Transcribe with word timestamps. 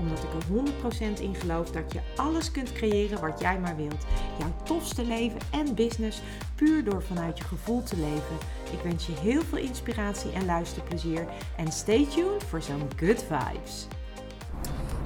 Omdat 0.00 0.18
ik 0.18 0.32
er 0.32 1.16
100% 1.16 1.20
in 1.20 1.34
geloof 1.34 1.70
dat 1.70 1.92
je 1.92 2.00
alles 2.16 2.50
kunt 2.50 2.72
creëren 2.72 3.20
wat 3.20 3.40
jij 3.40 3.58
maar 3.58 3.76
wilt. 3.76 4.06
Jouw 4.38 4.52
tofste 4.62 5.04
leven 5.04 5.40
en 5.50 5.74
business 5.74 6.22
puur 6.54 6.84
door 6.84 7.02
vanuit 7.02 7.38
je 7.38 7.44
gevoel 7.44 7.82
te 7.82 7.96
leven. 7.96 8.36
Ik 8.72 8.80
wens 8.82 9.06
je 9.06 9.12
heel 9.12 9.42
veel 9.42 9.58
inspiratie 9.58 10.32
en 10.32 10.44
luisterplezier. 10.44 11.26
En 11.56 11.72
stay 11.72 12.06
tuned 12.06 12.44
voor 12.44 12.62
zo'n 12.62 12.88
good 12.96 13.24
vibes. 13.28 13.86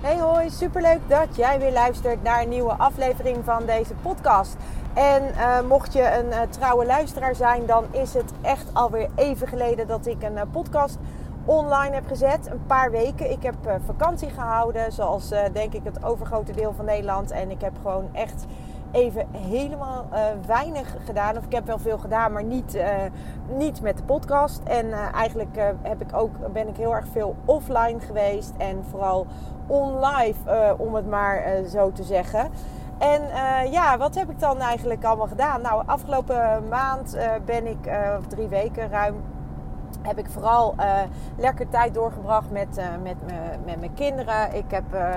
Hey 0.01 0.19
hoi, 0.19 0.51
superleuk 0.51 1.01
dat 1.09 1.37
jij 1.37 1.59
weer 1.59 1.73
luistert 1.73 2.23
naar 2.23 2.43
een 2.43 2.49
nieuwe 2.49 2.73
aflevering 2.73 3.45
van 3.45 3.66
deze 3.66 3.95
podcast. 4.02 4.57
En 4.95 5.23
uh, 5.23 5.61
mocht 5.69 5.93
je 5.93 6.19
een 6.19 6.27
uh, 6.27 6.41
trouwe 6.51 6.87
luisteraar 6.87 7.35
zijn, 7.35 7.66
dan 7.66 7.85
is 7.91 8.15
het 8.15 8.33
echt 8.43 8.66
alweer 8.73 9.09
even 9.15 9.49
geleden 9.49 9.87
dat 9.87 10.07
ik 10.07 10.23
een 10.23 10.33
uh, 10.33 10.43
podcast 10.52 10.99
online 11.45 11.95
heb 11.95 12.07
gezet. 12.07 12.51
Een 12.51 12.66
paar 12.66 12.91
weken. 12.91 13.30
Ik 13.30 13.43
heb 13.43 13.55
vakantie 13.87 14.30
gehouden, 14.30 14.93
zoals 14.93 15.29
denk 15.52 15.73
ik 15.73 15.85
het 15.85 16.05
overgrote 16.05 16.52
deel 16.52 16.73
van 16.73 16.85
Nederland. 16.85 17.30
En 17.30 17.51
ik 17.51 17.61
heb 17.61 17.73
gewoon 17.83 18.09
echt 18.12 18.47
even 18.91 19.27
helemaal 19.30 20.07
uh, 20.12 20.19
weinig 20.47 20.97
gedaan. 21.05 21.37
Of 21.37 21.45
ik 21.45 21.52
heb 21.52 21.66
wel 21.66 21.79
veel 21.79 21.99
gedaan, 21.99 22.33
maar 22.33 22.45
niet, 22.45 22.83
niet 23.49 23.80
met 23.80 23.96
de 23.96 24.02
podcast. 24.02 24.60
En 24.65 24.93
eigenlijk 24.93 25.57
heb 25.83 26.01
ik 26.01 26.16
ook, 26.16 26.52
ben 26.52 26.68
ik 26.68 26.77
heel 26.77 26.95
erg 26.95 27.07
veel 27.13 27.37
offline 27.45 28.01
geweest. 28.01 28.52
En 28.59 28.85
vooral 28.90 29.27
online, 29.66 30.35
om 30.77 30.95
het 30.95 31.09
maar 31.11 31.43
zo 31.68 31.93
te 31.93 32.02
zeggen. 32.02 32.51
En 32.99 33.23
ja, 33.71 33.99
wat 33.99 34.15
heb 34.15 34.30
ik 34.30 34.40
dan 34.40 34.61
eigenlijk 34.61 35.05
allemaal 35.05 35.27
gedaan? 35.27 35.61
Nou, 35.61 35.83
afgelopen 35.87 36.68
maand 36.68 37.18
ben 37.45 37.66
ik, 37.66 37.90
of 38.18 38.27
drie 38.27 38.49
weken 38.49 38.90
ruim, 38.90 39.15
heb 40.07 40.19
ik 40.19 40.27
vooral 40.30 40.74
uh, 40.79 41.01
lekker 41.37 41.69
tijd 41.69 41.95
doorgebracht 41.95 42.51
met, 42.51 42.79
uh, 42.79 42.85
met, 43.02 43.16
met 43.65 43.80
mijn 43.80 43.95
kinderen. 43.95 44.55
Ik 44.55 44.71
heb, 44.71 44.95
uh, 44.95 45.11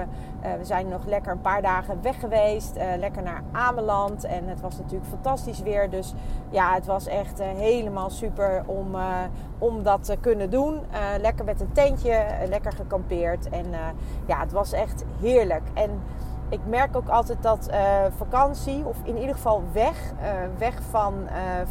we 0.58 0.66
zijn 0.66 0.88
nog 0.88 1.06
lekker 1.06 1.32
een 1.32 1.42
paar 1.42 1.62
dagen 1.62 2.02
weg 2.02 2.20
geweest. 2.20 2.76
lekker 2.98 3.24
naar 3.24 3.44
Ameland. 3.52 4.24
En 4.24 4.48
het 4.48 4.62
was 4.62 4.78
natuurlijk 4.78 5.10
fantastisch 5.10 5.60
weer. 5.60 5.90
Dus 5.90 6.14
ja, 6.50 6.74
het 6.74 6.86
was 6.86 7.08
echt 7.08 7.42
helemaal 7.42 8.10
super 8.10 8.64
om, 8.66 8.96
om 9.58 9.84
dat 9.84 10.04
te 10.04 10.18
kunnen 10.20 10.50
doen. 10.50 10.80
lekker 11.22 11.46
met 11.46 11.62
een 11.62 11.72
tentje, 11.72 12.26
lekker 12.50 12.72
gekampeerd. 12.72 13.50
En 13.50 13.66
ja, 14.26 14.40
het 14.40 14.52
was 14.52 14.72
echt 14.72 15.04
heerlijk. 15.20 15.64
En 15.74 16.02
ik 16.50 16.60
merk 16.68 16.96
ook 16.96 17.10
altijd 17.10 17.44
dat 17.44 17.70
vakantie, 18.18 18.86
of 18.86 18.98
in 19.04 19.18
ieder 19.18 19.36
geval 19.36 19.64
weg, 19.72 20.14
weg 20.58 20.82
van, 20.90 21.14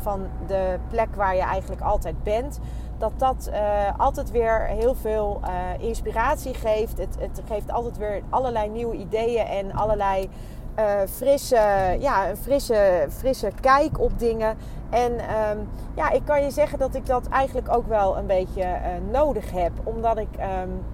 van 0.03 0.27
de 0.47 0.79
plek 0.89 1.15
waar 1.15 1.35
je 1.35 1.43
eigenlijk 1.43 1.83
altijd 1.83 2.23
bent 2.23 2.61
dat 2.99 3.13
dat 3.17 3.51
uh, 3.53 3.59
altijd 3.97 4.31
weer 4.31 4.61
heel 4.61 4.95
veel 4.95 5.41
uh, 5.43 5.85
inspiratie 5.89 6.55
geeft. 6.55 6.99
Het, 6.99 7.17
het, 7.19 7.41
geeft 7.49 7.73
altijd 7.73 7.97
weer 7.99 8.23
allerlei 8.31 8.69
nieuwe 8.69 8.97
ideeën 8.97 9.47
en 9.47 9.73
allerlei 9.73 10.31
uh, 10.79 11.01
frisse, 11.11 11.97
ja, 11.99 12.29
een 12.29 12.37
frisse, 12.37 13.07
frisse 13.09 13.51
kijk 13.61 14.01
op 14.01 14.19
dingen. 14.19 14.57
En 14.91 15.13
um, 15.13 15.69
ja, 15.95 16.11
ik 16.11 16.25
kan 16.25 16.43
je 16.43 16.51
zeggen 16.51 16.79
dat 16.79 16.95
ik 16.95 17.07
dat 17.07 17.29
eigenlijk 17.29 17.75
ook 17.75 17.89
wel 17.89 18.19
een 18.19 18.27
beetje 18.27 18.67
nodig 19.11 19.51
heb. 19.51 19.73
Omdat 19.85 20.19
ik. 20.19 20.29
Um, 20.63 20.85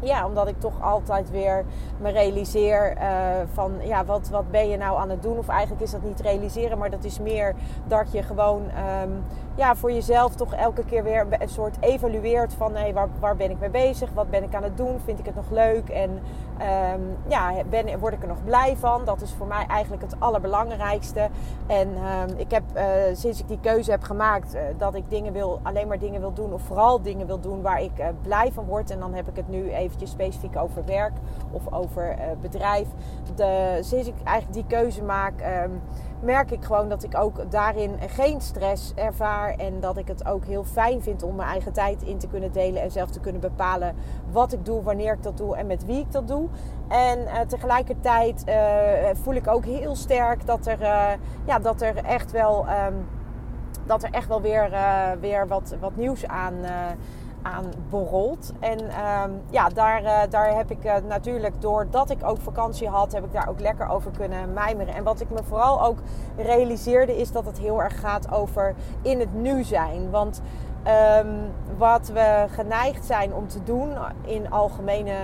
ja, 0.00 0.26
omdat 0.26 0.48
ik 0.48 0.60
toch 0.60 0.82
altijd 0.82 1.30
weer 1.30 1.64
me 2.00 2.10
realiseer 2.10 2.96
van 3.52 3.72
ja, 3.82 4.04
wat, 4.04 4.28
wat 4.28 4.50
ben 4.50 4.68
je 4.68 4.76
nou 4.76 4.98
aan 4.98 5.10
het 5.10 5.22
doen? 5.22 5.38
Of 5.38 5.48
eigenlijk 5.48 5.82
is 5.82 5.90
dat 5.90 6.02
niet 6.02 6.20
realiseren, 6.20 6.78
maar 6.78 6.90
dat 6.90 7.04
is 7.04 7.18
meer 7.18 7.54
dat 7.86 8.12
je 8.12 8.22
gewoon 8.22 8.62
um, 9.02 9.24
ja, 9.54 9.76
voor 9.76 9.92
jezelf 9.92 10.34
toch 10.34 10.54
elke 10.54 10.84
keer 10.84 11.02
weer 11.02 11.26
een 11.38 11.48
soort 11.48 11.76
evalueert 11.80 12.54
van 12.54 12.72
waar, 12.92 13.08
waar 13.20 13.36
ben 13.36 13.50
ik 13.50 13.60
mee 13.60 13.70
bezig? 13.70 14.12
Wat 14.12 14.30
ben 14.30 14.42
ik 14.42 14.54
aan 14.54 14.62
het 14.62 14.76
doen? 14.76 15.00
Vind 15.04 15.18
ik 15.18 15.26
het 15.26 15.34
nog 15.34 15.50
leuk? 15.50 15.88
En 15.88 16.10
um, 16.10 17.16
ja, 17.26 17.52
ben, 17.70 17.98
word 17.98 18.12
ik 18.12 18.22
er 18.22 18.28
nog 18.28 18.44
blij 18.44 18.76
van? 18.76 19.04
Dat 19.04 19.20
is 19.20 19.32
voor 19.32 19.46
mij 19.46 19.66
eigenlijk 19.66 20.02
het 20.02 20.14
allerbelangrijkste. 20.18 21.28
En 21.66 21.88
um, 21.88 22.36
ik 22.36 22.50
heb 22.50 22.62
uh, 22.76 22.82
sinds 23.12 23.40
ik 23.40 23.48
die 23.48 23.60
keuze 23.60 23.90
heb 23.90 24.02
gemaakt 24.02 24.54
uh, 24.54 24.60
dat 24.78 24.94
ik 24.94 25.10
dingen 25.10 25.32
wil, 25.32 25.60
alleen 25.62 25.88
maar 25.88 25.98
dingen 25.98 26.20
wil 26.20 26.32
doen 26.32 26.52
of 26.52 26.62
vooral 26.62 27.02
dingen 27.02 27.26
wil 27.26 27.40
doen 27.40 27.62
waar 27.62 27.82
ik 27.82 27.98
uh, 27.98 28.06
blij 28.22 28.52
van 28.52 28.64
word. 28.64 28.90
En 28.90 28.98
dan 28.98 29.14
heb 29.14 29.28
ik 29.28 29.36
het 29.36 29.48
nu 29.48 29.72
eventjes 29.72 30.10
specifiek 30.10 30.56
over 30.56 30.84
werk 30.84 31.14
of 31.50 31.72
over 31.72 32.16
bedrijf. 32.40 32.88
De, 33.34 33.78
sinds 33.80 34.08
ik 34.08 34.14
eigenlijk 34.24 34.68
die 34.68 34.78
keuze 34.78 35.02
maak. 35.02 35.32
Um, 35.64 35.80
merk 36.22 36.50
ik 36.50 36.64
gewoon 36.64 36.88
dat 36.88 37.02
ik 37.02 37.18
ook 37.18 37.50
daarin 37.50 37.98
geen 38.06 38.40
stress 38.40 38.92
ervaar. 38.94 39.54
En 39.54 39.80
dat 39.80 39.96
ik 39.96 40.08
het 40.08 40.26
ook 40.26 40.44
heel 40.44 40.64
fijn 40.64 41.02
vind 41.02 41.22
om 41.22 41.34
mijn 41.34 41.48
eigen 41.48 41.72
tijd 41.72 42.02
in 42.02 42.18
te 42.18 42.26
kunnen 42.26 42.52
delen. 42.52 42.82
En 42.82 42.90
zelf 42.90 43.10
te 43.10 43.20
kunnen 43.20 43.40
bepalen 43.40 43.94
wat 44.30 44.52
ik 44.52 44.64
doe, 44.64 44.82
wanneer 44.82 45.12
ik 45.12 45.22
dat 45.22 45.36
doe 45.36 45.56
en 45.56 45.66
met 45.66 45.84
wie 45.84 45.98
ik 45.98 46.12
dat 46.12 46.28
doe. 46.28 46.48
En 46.88 47.18
uh, 47.18 47.40
tegelijkertijd 47.40 48.44
uh, 48.48 48.54
voel 49.12 49.34
ik 49.34 49.48
ook 49.48 49.64
heel 49.64 49.96
sterk 49.96 50.46
dat 50.46 50.66
er, 50.66 50.80
uh, 50.80 51.08
ja, 51.44 51.58
dat 51.58 51.82
er 51.82 51.96
echt 51.96 52.30
wel. 52.30 52.66
Um, 52.68 53.08
dat 53.86 54.02
er 54.02 54.10
echt 54.10 54.28
wel 54.28 54.40
weer, 54.40 54.70
weer 55.20 55.48
wat, 55.48 55.76
wat 55.80 55.96
nieuws 55.96 56.26
aan, 56.26 56.54
aan 57.42 57.64
borrelt. 57.90 58.52
En 58.60 58.80
um, 58.80 59.40
ja, 59.50 59.68
daar, 59.68 60.02
uh, 60.02 60.20
daar 60.30 60.56
heb 60.56 60.70
ik 60.70 60.84
uh, 60.84 60.94
natuurlijk, 61.08 61.60
doordat 61.60 62.10
ik 62.10 62.24
ook 62.24 62.38
vakantie 62.40 62.88
had, 62.88 63.12
heb 63.12 63.24
ik 63.24 63.32
daar 63.32 63.48
ook 63.48 63.60
lekker 63.60 63.88
over 63.88 64.10
kunnen 64.10 64.52
mijmeren. 64.52 64.94
En 64.94 65.04
wat 65.04 65.20
ik 65.20 65.30
me 65.30 65.42
vooral 65.48 65.82
ook 65.84 65.98
realiseerde, 66.36 67.18
is 67.18 67.32
dat 67.32 67.46
het 67.46 67.58
heel 67.58 67.82
erg 67.82 68.00
gaat 68.00 68.32
over 68.32 68.74
in 69.02 69.20
het 69.20 69.34
nu 69.34 69.64
zijn. 69.64 70.10
Want 70.10 70.42
Um, 71.18 71.52
wat 71.78 72.08
we 72.08 72.44
geneigd 72.48 73.04
zijn 73.04 73.34
om 73.34 73.48
te 73.48 73.62
doen 73.62 73.92
in, 74.24 74.50
algemene, 74.50 75.14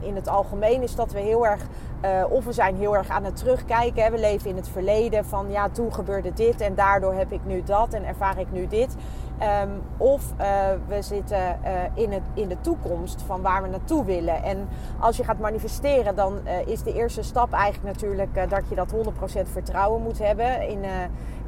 in 0.00 0.14
het 0.14 0.28
algemeen 0.28 0.82
is 0.82 0.94
dat 0.94 1.12
we 1.12 1.20
heel 1.20 1.46
erg, 1.46 1.66
uh, 2.04 2.24
of 2.28 2.44
we 2.44 2.52
zijn 2.52 2.76
heel 2.76 2.96
erg 2.96 3.08
aan 3.08 3.24
het 3.24 3.36
terugkijken. 3.36 4.12
We 4.12 4.18
leven 4.18 4.50
in 4.50 4.56
het 4.56 4.68
verleden 4.68 5.24
van 5.24 5.50
ja, 5.50 5.68
toen 5.68 5.94
gebeurde 5.94 6.32
dit 6.32 6.60
en 6.60 6.74
daardoor 6.74 7.14
heb 7.14 7.32
ik 7.32 7.40
nu 7.44 7.62
dat 7.62 7.92
en 7.92 8.04
ervaar 8.04 8.38
ik 8.38 8.52
nu 8.52 8.66
dit. 8.66 8.96
Um, 9.42 9.82
of 9.96 10.32
uh, 10.40 10.68
we 10.88 11.02
zitten 11.02 11.58
uh, 11.64 11.70
in, 11.94 12.12
het, 12.12 12.22
in 12.34 12.48
de 12.48 12.56
toekomst 12.60 13.22
van 13.22 13.42
waar 13.42 13.62
we 13.62 13.68
naartoe 13.68 14.04
willen. 14.04 14.42
En 14.42 14.68
als 15.00 15.16
je 15.16 15.24
gaat 15.24 15.38
manifesteren, 15.38 16.14
dan 16.14 16.38
is 16.66 16.82
de 16.82 16.94
eerste 16.94 17.22
stap 17.22 17.52
eigenlijk 17.52 17.94
natuurlijk 17.94 18.50
dat 18.50 18.62
je 18.68 18.74
dat 18.74 18.92
100% 18.92 19.50
vertrouwen 19.52 20.02
moet 20.02 20.18
hebben 20.18 20.68
in, 20.68 20.84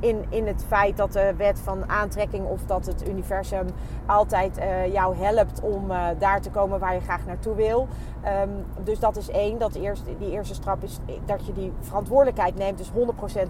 in, 0.00 0.24
in 0.28 0.46
het 0.46 0.64
feit 0.66 0.96
dat 0.96 1.12
de 1.12 1.34
wet 1.36 1.60
van 1.60 1.88
aantrekking 1.88 2.46
of 2.46 2.64
dat 2.66 2.86
het 2.86 3.08
universum 3.08 3.66
altijd 4.06 4.58
uh, 4.58 4.92
jou 4.92 5.16
helpt 5.16 5.60
om 5.60 5.90
uh, 5.90 6.06
daar 6.18 6.40
te 6.40 6.50
komen 6.50 6.78
waar 6.78 6.94
je 6.94 7.00
graag 7.00 7.26
naartoe 7.26 7.54
wil. 7.54 7.88
Um, 8.42 8.64
dus 8.84 8.98
dat 8.98 9.16
is 9.16 9.30
één. 9.30 9.58
Dat 9.58 9.74
eerste, 9.74 10.16
die 10.18 10.30
eerste 10.30 10.54
stap 10.54 10.82
is 10.82 10.98
dat 11.24 11.46
je 11.46 11.52
die 11.52 11.72
verantwoordelijkheid 11.80 12.56
neemt. 12.56 12.78
Dus 12.78 12.90
100% 12.90 12.92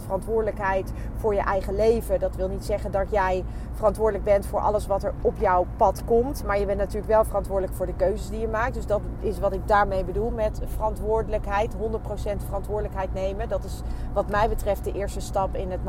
verantwoordelijkheid 0.03 0.93
voor 1.17 1.35
je 1.35 1.41
eigen 1.41 1.77
leven. 1.77 2.21
Dat 2.21 2.37
wil 2.37 2.49
niet 2.49 2.65
zeggen 2.65 2.91
dat 2.91 3.11
jij 3.11 3.45
verantwoordelijk 3.73 4.25
bent 4.25 4.47
voor 4.47 4.61
alles 4.61 4.87
wat 4.87 5.03
er 5.03 5.13
op 5.23 5.39
jouw 5.39 5.67
pad 5.77 6.05
komt. 6.05 6.45
Maar 6.45 6.59
je 6.59 6.67
bent 6.67 6.79
natuurlijk 6.79 7.07
wel 7.07 7.25
verantwoordelijk 7.25 7.77
voor 7.77 7.87
de 7.87 7.95
keuzes 7.95 8.29
die 8.29 8.41
je 8.41 8.49
maakt. 8.49 8.75
Dus 8.75 8.87
dat 8.87 9.01
is 9.21 9.39
wat 9.39 9.53
ik 9.53 9.69
daarmee 9.69 10.05
bedoel 10.05 10.31
met 10.31 10.61
verantwoordelijkheid. 10.67 11.75
100% 11.75 11.77
verantwoordelijkheid 12.47 13.15
nemen. 13.15 13.49
Dat 13.49 13.65
is 13.65 13.83
wat 14.13 14.31
mij 14.31 14.49
betreft 14.49 14.85
de 14.85 14.93
eerste 14.93 15.21
stap 15.21 15.55
in 15.55 15.71
het 15.71 15.85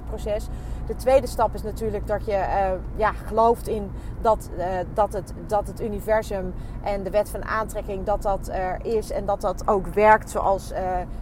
manifestatieproces. 0.00 0.48
De 0.86 0.96
tweede 0.96 1.26
stap 1.26 1.54
is 1.54 1.62
natuurlijk 1.62 2.06
dat 2.06 2.24
je 2.24 2.32
uh, 2.32 2.70
ja, 2.96 3.12
gelooft 3.12 3.68
in 3.68 3.90
dat, 4.20 4.50
uh, 4.58 4.64
dat, 4.94 5.12
het, 5.12 5.32
dat 5.46 5.66
het 5.66 5.80
universum 5.80 6.54
en 6.82 7.02
de 7.02 7.10
wet 7.10 7.28
van 7.28 7.44
aantrekking 7.44 8.04
dat 8.04 8.22
dat 8.22 8.48
er 8.48 8.78
is 8.82 9.10
en 9.10 9.26
dat 9.26 9.40
dat 9.40 9.68
ook 9.68 9.86
werkt 9.86 10.30
zoals, 10.30 10.72
uh, 10.72 10.78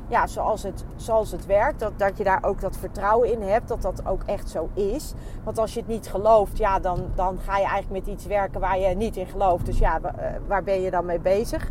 ja, 0.09 0.27
zoals, 0.27 0.63
het, 0.63 0.85
zoals 0.97 1.31
het 1.31 1.47
werkt. 1.47 1.81
Dat, 1.81 1.93
dat 1.97 2.19
je 2.19 2.25
daar 2.25 2.45
ook 2.45 2.61
dat 2.61 2.77
vertrouwen 2.77 3.33
in 3.33 3.43
hebt 3.43 3.69
dat 3.69 3.83
dat 3.83 4.07
ook 4.07 4.23
echt 4.27 4.51
zo 4.51 4.69
is. 4.75 5.13
Want 5.45 5.59
als 5.59 5.75
je 5.75 5.81
het 5.81 5.89
niet 5.89 6.09
gelooft, 6.09 6.59
ja, 6.59 6.79
dan, 6.79 7.05
dan 7.15 7.39
ga 7.39 7.57
je 7.57 7.67
eigenlijk 7.67 8.07
met 8.07 8.15
iets 8.15 8.27
werken 8.27 8.61
waar 8.61 8.79
je 8.79 8.95
niet 8.95 9.17
in 9.17 9.27
gelooft. 9.27 9.67
Dus 9.67 9.79
ja, 9.79 10.01
waar 10.47 10.63
ben 10.63 10.81
je 10.81 10.91
dan 10.91 11.05
mee 11.05 11.21
bezig? 11.21 11.71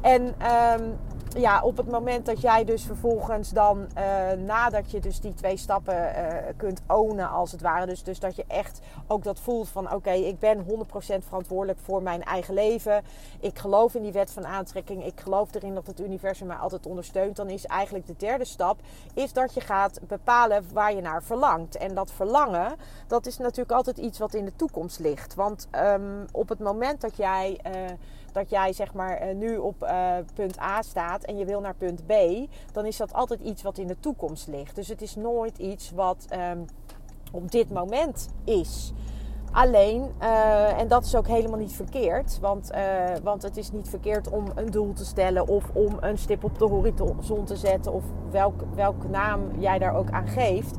En 0.00 0.22
um, 0.22 0.96
ja, 1.40 1.62
op 1.62 1.76
het 1.76 1.90
moment 1.90 2.26
dat 2.26 2.40
jij 2.40 2.64
dus 2.64 2.82
vervolgens 2.82 3.50
dan, 3.50 3.86
uh, 3.98 4.44
nadat 4.46 4.90
je 4.90 5.00
dus 5.00 5.20
die 5.20 5.34
twee 5.34 5.56
stappen 5.56 5.94
uh, 5.94 6.34
kunt 6.56 6.80
ownen 6.86 7.30
als 7.30 7.52
het 7.52 7.60
ware. 7.60 7.86
Dus, 7.86 8.02
dus 8.02 8.20
dat 8.20 8.36
je 8.36 8.44
echt 8.46 8.80
ook 9.06 9.24
dat 9.24 9.40
voelt 9.40 9.68
van 9.68 9.92
oké, 9.92 10.10
ik 10.10 10.38
ben 10.38 10.64
100% 10.64 10.68
verantwoordelijk 11.26 11.78
voor 11.78 12.02
mijn 12.02 12.22
eigen 12.24 12.54
leven. 12.54 13.02
Ik 13.40 13.58
geloof 13.58 13.94
in 13.94 14.02
die 14.02 14.12
wet 14.12 14.30
van 14.30 14.46
aantrekking. 14.46 15.04
Ik 15.04 15.20
geloof 15.20 15.54
erin 15.54 15.74
dat 15.74 15.86
het 15.86 16.00
universum 16.00 16.46
mij 16.46 16.56
altijd 16.56 16.86
ondersteunt. 16.86 17.36
Dan 17.36 17.50
is 17.50 17.66
eigenlijk 17.66 18.06
de 18.06 18.16
derde 18.16 18.44
stap, 18.44 18.80
is 19.14 19.32
dat 19.32 19.54
je 19.54 19.60
gaat 19.60 20.00
bepalen 20.06 20.64
waar 20.72 20.94
je 20.94 21.00
naar 21.00 21.22
verlangt. 21.22 21.76
En 21.76 21.94
dat 21.94 22.12
verlangen, 22.12 22.76
dat 23.06 23.26
is 23.26 23.38
natuurlijk 23.38 23.72
altijd 23.72 23.98
iets 23.98 24.18
wat 24.18 24.34
in 24.34 24.44
de 24.44 24.56
toekomst 24.56 24.98
ligt. 24.98 25.34
Want 25.34 25.68
um, 25.76 26.26
op 26.32 26.48
het 26.48 26.58
moment 26.58 27.00
dat 27.00 27.16
jij 27.16 27.60
dat 28.38 28.50
jij 28.50 28.72
zeg 28.72 28.94
maar 28.94 29.28
uh, 29.28 29.34
nu 29.34 29.56
op 29.56 29.82
uh, 29.82 30.16
punt 30.34 30.60
A 30.60 30.82
staat 30.82 31.24
en 31.24 31.36
je 31.36 31.44
wil 31.44 31.60
naar 31.60 31.74
punt 31.74 32.06
B, 32.06 32.12
dan 32.72 32.86
is 32.86 32.96
dat 32.96 33.12
altijd 33.12 33.40
iets 33.40 33.62
wat 33.62 33.78
in 33.78 33.86
de 33.86 34.00
toekomst 34.00 34.48
ligt. 34.48 34.74
Dus 34.74 34.88
het 34.88 35.02
is 35.02 35.16
nooit 35.16 35.58
iets 35.58 35.90
wat 35.90 36.26
um, 36.52 36.64
op 37.32 37.50
dit 37.50 37.70
moment 37.70 38.28
is. 38.44 38.92
Alleen, 39.52 40.12
uh, 40.22 40.80
en 40.80 40.88
dat 40.88 41.04
is 41.04 41.14
ook 41.14 41.26
helemaal 41.26 41.58
niet 41.58 41.72
verkeerd, 41.72 42.38
want, 42.40 42.70
want 43.22 43.42
het 43.42 43.56
is 43.56 43.72
niet 43.72 43.88
verkeerd 43.88 44.30
om 44.30 44.44
een 44.54 44.70
doel 44.70 44.92
te 44.92 45.04
stellen 45.04 45.46
of 45.46 45.70
om 45.72 45.96
een 46.00 46.18
stip 46.18 46.44
op 46.44 46.58
de 46.58 46.64
horizon 46.64 47.44
te 47.44 47.56
zetten 47.56 47.92
of 47.92 48.04
welk, 48.30 48.62
welke 48.74 49.08
naam 49.08 49.60
jij 49.60 49.78
daar 49.78 49.94
ook 49.94 50.10
aan 50.10 50.28
geeft. 50.28 50.76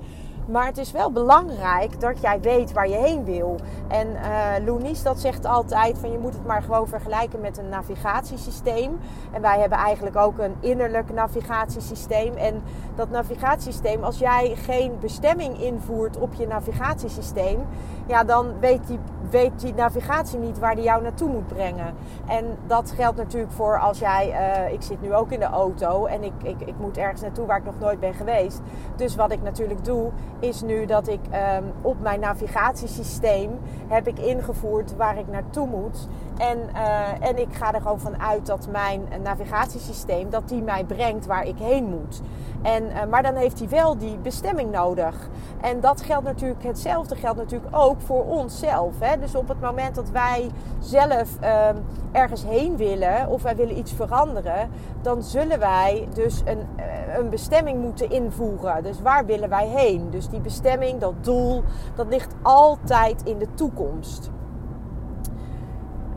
Maar 0.52 0.66
het 0.66 0.78
is 0.78 0.92
wel 0.92 1.12
belangrijk 1.12 2.00
dat 2.00 2.22
jij 2.22 2.40
weet 2.42 2.74
waar 2.74 2.90
je 2.90 2.96
heen 2.96 3.24
wil. 3.26 3.56
En 3.88 4.08
uh, 4.08 4.66
Loenies 4.66 5.04
dat 5.04 5.20
zegt 5.20 5.46
altijd 5.46 5.98
van 5.98 6.12
je 6.12 6.18
moet 6.18 6.34
het 6.34 6.46
maar 6.46 6.62
gewoon 6.62 6.88
vergelijken 6.88 7.40
met 7.40 7.58
een 7.58 7.70
navigatiesysteem. 7.70 9.00
En 9.32 9.42
wij 9.42 9.60
hebben 9.60 9.78
eigenlijk 9.78 10.16
ook 10.16 10.38
een 10.38 10.56
innerlijk 10.60 11.14
navigatiesysteem. 11.14 12.34
En 12.34 12.62
dat 12.96 13.10
navigatiesysteem, 13.10 14.04
als 14.04 14.20
jij 14.20 14.56
geen 14.56 15.00
bestemming 15.00 15.62
invoert 15.62 16.18
op 16.18 16.34
je 16.34 16.48
navigatiesysteem, 16.48 17.60
ja, 18.06 18.24
dan 18.24 18.60
weet 18.60 18.88
die, 18.88 19.00
weet 19.30 19.60
die 19.60 19.74
navigatie 19.74 20.40
niet 20.40 20.60
waar 20.60 20.76
die 20.76 20.84
jou 20.84 21.02
naartoe 21.02 21.30
moet 21.30 21.48
brengen. 21.48 21.96
En 22.28 22.58
dat 22.68 22.92
geldt 22.96 23.18
natuurlijk 23.18 23.52
voor 23.52 23.80
als 23.80 24.00
jij, 24.00 24.30
uh, 24.68 24.74
ik 24.74 24.82
zit 24.82 25.02
nu 25.02 25.14
ook 25.14 25.32
in 25.32 25.40
de 25.40 25.46
auto 25.46 26.06
en 26.06 26.24
ik, 26.24 26.34
ik, 26.44 26.62
ik 26.62 26.76
moet 26.80 26.98
ergens 26.98 27.22
naartoe 27.22 27.46
waar 27.46 27.58
ik 27.58 27.66
nog 27.66 27.80
nooit 27.80 28.00
ben 28.00 28.14
geweest. 28.14 28.62
Dus 28.96 29.16
wat 29.16 29.32
ik 29.32 29.42
natuurlijk 29.42 29.86
doe, 29.86 30.10
is 30.40 30.62
nu 30.62 30.86
dat 30.86 31.08
ik 31.08 31.20
um, 31.26 31.72
op 31.82 32.02
mijn 32.02 32.20
navigatiesysteem 32.20 33.60
heb 33.88 34.08
ik 34.08 34.20
ingevoerd 34.20 34.96
waar 34.96 35.18
ik 35.18 35.28
naartoe 35.28 35.68
moet. 35.68 36.08
En, 36.40 36.58
uh, 36.76 37.28
en 37.28 37.38
ik 37.38 37.54
ga 37.54 37.74
er 37.74 37.82
gewoon 37.82 38.00
van 38.00 38.22
uit 38.22 38.46
dat 38.46 38.68
mijn 38.72 39.08
navigatiesysteem 39.24 40.30
dat 40.30 40.50
die 40.50 40.62
mij 40.62 40.84
brengt 40.84 41.26
waar 41.26 41.46
ik 41.46 41.58
heen 41.58 41.86
moet. 41.86 42.22
En, 42.62 42.84
uh, 42.84 43.06
maar 43.10 43.24
dan 43.24 43.36
heeft 43.36 43.60
hij 43.60 43.70
wel 43.70 43.98
die 43.98 44.18
bestemming 44.18 44.72
nodig. 44.72 45.30
En 45.62 45.80
dat 45.80 46.02
geldt 46.02 46.26
natuurlijk, 46.26 46.64
hetzelfde 46.64 47.16
geldt 47.16 47.38
natuurlijk 47.38 47.76
ook 47.76 48.02
voor 48.02 48.26
onszelf. 48.26 48.94
Hè? 49.00 49.20
Dus 49.20 49.36
op 49.36 49.48
het 49.48 49.62
moment 49.62 49.96
dat 49.96 50.10
wij 50.10 50.50
zelf 50.80 51.30
uh, 51.42 51.70
ergens 52.12 52.44
heen 52.44 52.78
willen 52.78 53.28
of 53.28 53.42
wij 53.42 53.56
willen 53.56 53.78
iets 53.78 53.94
veranderen, 53.94 54.70
dan 55.02 55.24
zullen 55.24 55.60
wij 55.60 56.08
dus 56.14 56.42
een, 56.46 56.68
uh, 56.78 57.18
een 57.18 57.30
bestemming 57.30 57.82
moeten 57.82 58.10
invoeren. 58.10 58.84
Dus 58.84 59.02
waar 59.02 59.26
willen 59.26 59.50
wij 59.50 59.68
heen? 59.68 60.10
Dus 60.10 60.30
die 60.30 60.42
bestemming, 60.42 61.00
dat 61.00 61.24
doel, 61.24 61.64
dat 61.96 62.08
ligt 62.08 62.34
altijd 62.42 63.24
in 63.24 63.38
de 63.38 63.48
toekomst. 63.54 64.30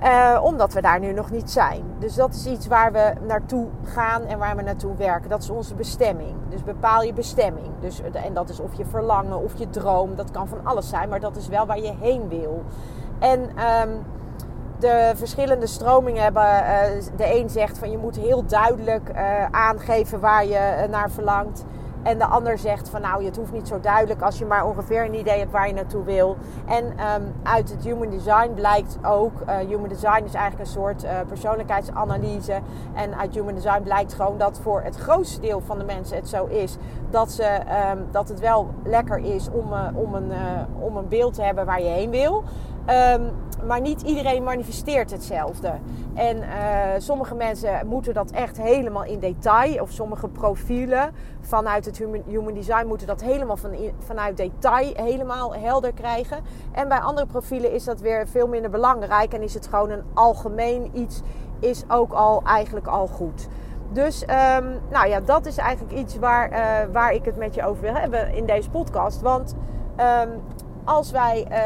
Uh, 0.05 0.41
omdat 0.43 0.73
we 0.73 0.81
daar 0.81 1.01
nu 1.01 1.13
nog 1.13 1.31
niet 1.31 1.51
zijn. 1.51 1.83
Dus 1.99 2.15
dat 2.15 2.35
is 2.35 2.47
iets 2.47 2.67
waar 2.67 2.93
we 2.93 3.13
naartoe 3.27 3.67
gaan 3.85 4.23
en 4.23 4.39
waar 4.39 4.57
we 4.57 4.63
naartoe 4.63 4.97
werken. 4.97 5.31
Dat 5.31 5.43
is 5.43 5.51
onze 5.51 5.75
bestemming. 5.75 6.35
Dus 6.49 6.65
bepaal 6.65 7.03
je 7.03 7.13
bestemming. 7.13 7.67
Dus, 7.81 8.01
en 8.13 8.35
dat 8.35 8.49
is 8.49 8.61
of 8.61 8.75
je 8.75 8.85
verlangen 8.85 9.43
of 9.43 9.59
je 9.59 9.71
droom. 9.71 10.17
Dat 10.17 10.31
kan 10.31 10.49
van 10.49 10.59
alles 10.65 10.89
zijn, 10.89 11.09
maar 11.09 11.21
dat 11.21 11.37
is 11.37 11.49
wel 11.49 11.67
waar 11.67 11.79
je 11.79 11.93
heen 12.01 12.29
wil. 12.29 12.63
En 13.19 13.41
um, 13.41 14.05
de 14.79 15.13
verschillende 15.15 15.67
stromingen 15.67 16.23
hebben. 16.23 16.43
Uh, 16.43 17.03
de 17.17 17.39
een 17.41 17.51
zegt 17.51 17.79
van 17.79 17.91
je 17.91 17.99
moet 17.99 18.17
heel 18.17 18.47
duidelijk 18.47 19.09
uh, 19.15 19.45
aangeven 19.51 20.21
waar 20.21 20.47
je 20.47 20.87
naar 20.91 21.11
verlangt. 21.11 21.65
En 22.03 22.19
de 22.19 22.27
ander 22.27 22.59
zegt 22.59 22.89
van 22.89 23.01
nou, 23.01 23.25
het 23.25 23.37
hoeft 23.37 23.53
niet 23.53 23.69
zo 23.69 23.81
duidelijk 23.81 24.23
als 24.23 24.39
je 24.39 24.47
maar 24.47 24.67
ongeveer 24.67 25.05
een 25.05 25.15
idee 25.15 25.39
hebt 25.39 25.51
waar 25.51 25.67
je 25.67 25.75
naartoe 25.75 26.05
wil. 26.05 26.37
En 26.67 26.85
um, 26.85 27.33
uit 27.43 27.71
het 27.71 27.85
Human 27.85 28.11
Design 28.11 28.51
blijkt 28.55 28.99
ook, 29.03 29.33
uh, 29.41 29.57
Human 29.57 29.89
Design 29.89 30.25
is 30.25 30.35
eigenlijk 30.35 30.59
een 30.59 30.75
soort 30.75 31.05
uh, 31.05 31.11
persoonlijkheidsanalyse. 31.29 32.61
En 32.95 33.19
uit 33.19 33.35
Human 33.35 33.55
Design 33.55 33.83
blijkt 33.83 34.15
gewoon 34.15 34.39
dat 34.39 34.61
voor 34.63 34.83
het 34.83 34.97
grootste 34.97 35.41
deel 35.41 35.61
van 35.61 35.79
de 35.79 35.85
mensen 35.85 36.17
het 36.17 36.29
zo 36.29 36.47
is 36.47 36.77
dat, 37.11 37.33
ze, 37.33 37.61
um, 37.93 38.07
dat 38.11 38.29
het 38.29 38.41
wel 38.41 38.71
lekker 38.85 39.19
is 39.19 39.49
om, 39.51 39.73
uh, 39.73 39.87
om, 39.95 40.15
een, 40.15 40.33
om 40.79 40.97
een 40.97 41.09
beeld 41.09 41.35
te 41.35 41.43
hebben 41.43 41.67
waar 41.67 41.83
je 41.83 41.89
heen 41.89 42.11
wil. 42.11 42.45
Um, 42.89 43.31
maar 43.67 43.81
niet 43.81 44.03
iedereen 44.03 44.43
manifesteert 44.43 45.11
hetzelfde. 45.11 45.73
En 46.15 46.37
uh, 46.37 46.45
sommige 46.99 47.35
mensen 47.35 47.87
moeten 47.87 48.15
dat 48.15 48.31
echt 48.31 48.57
helemaal 48.57 49.05
in 49.05 49.19
detail. 49.19 49.83
Of 49.83 49.91
sommige 49.91 50.29
profielen 50.29 51.15
vanuit 51.41 51.85
het 51.85 51.99
human, 52.25 52.55
design 52.55 52.87
moeten 52.87 53.07
dat 53.07 53.23
helemaal 53.23 53.57
van, 53.57 53.71
vanuit 53.99 54.37
detail 54.37 54.93
helemaal 54.95 55.55
helder 55.55 55.93
krijgen. 55.93 56.39
En 56.73 56.89
bij 56.89 56.99
andere 56.99 57.27
profielen 57.27 57.73
is 57.73 57.85
dat 57.85 58.01
weer 58.01 58.29
veel 58.29 58.47
minder 58.49 58.71
belangrijk. 58.71 59.33
En 59.33 59.43
is 59.43 59.55
het 59.55 59.67
gewoon 59.67 59.91
een 59.91 60.05
algemeen 60.15 60.91
iets, 60.93 61.21
is 61.61 61.85
ook 61.89 62.13
al 62.13 62.43
eigenlijk 62.45 62.87
al 62.87 63.07
goed. 63.07 63.49
Dus 63.93 64.23
um, 64.23 64.79
nou 64.91 65.09
ja, 65.09 65.21
dat 65.21 65.47
is 65.47 65.57
eigenlijk 65.57 65.99
iets 65.99 66.19
waar, 66.19 66.53
uh, 66.53 66.93
waar 66.93 67.13
ik 67.13 67.25
het 67.25 67.37
met 67.37 67.55
je 67.55 67.65
over 67.65 67.83
wil 67.83 67.95
hebben 67.95 68.35
in 68.35 68.47
deze 68.47 68.71
podcast. 68.71 69.21
Want 69.21 69.55
um, 70.01 70.41
als 70.85 71.11
wij, 71.11 71.47
uh, 71.51 71.57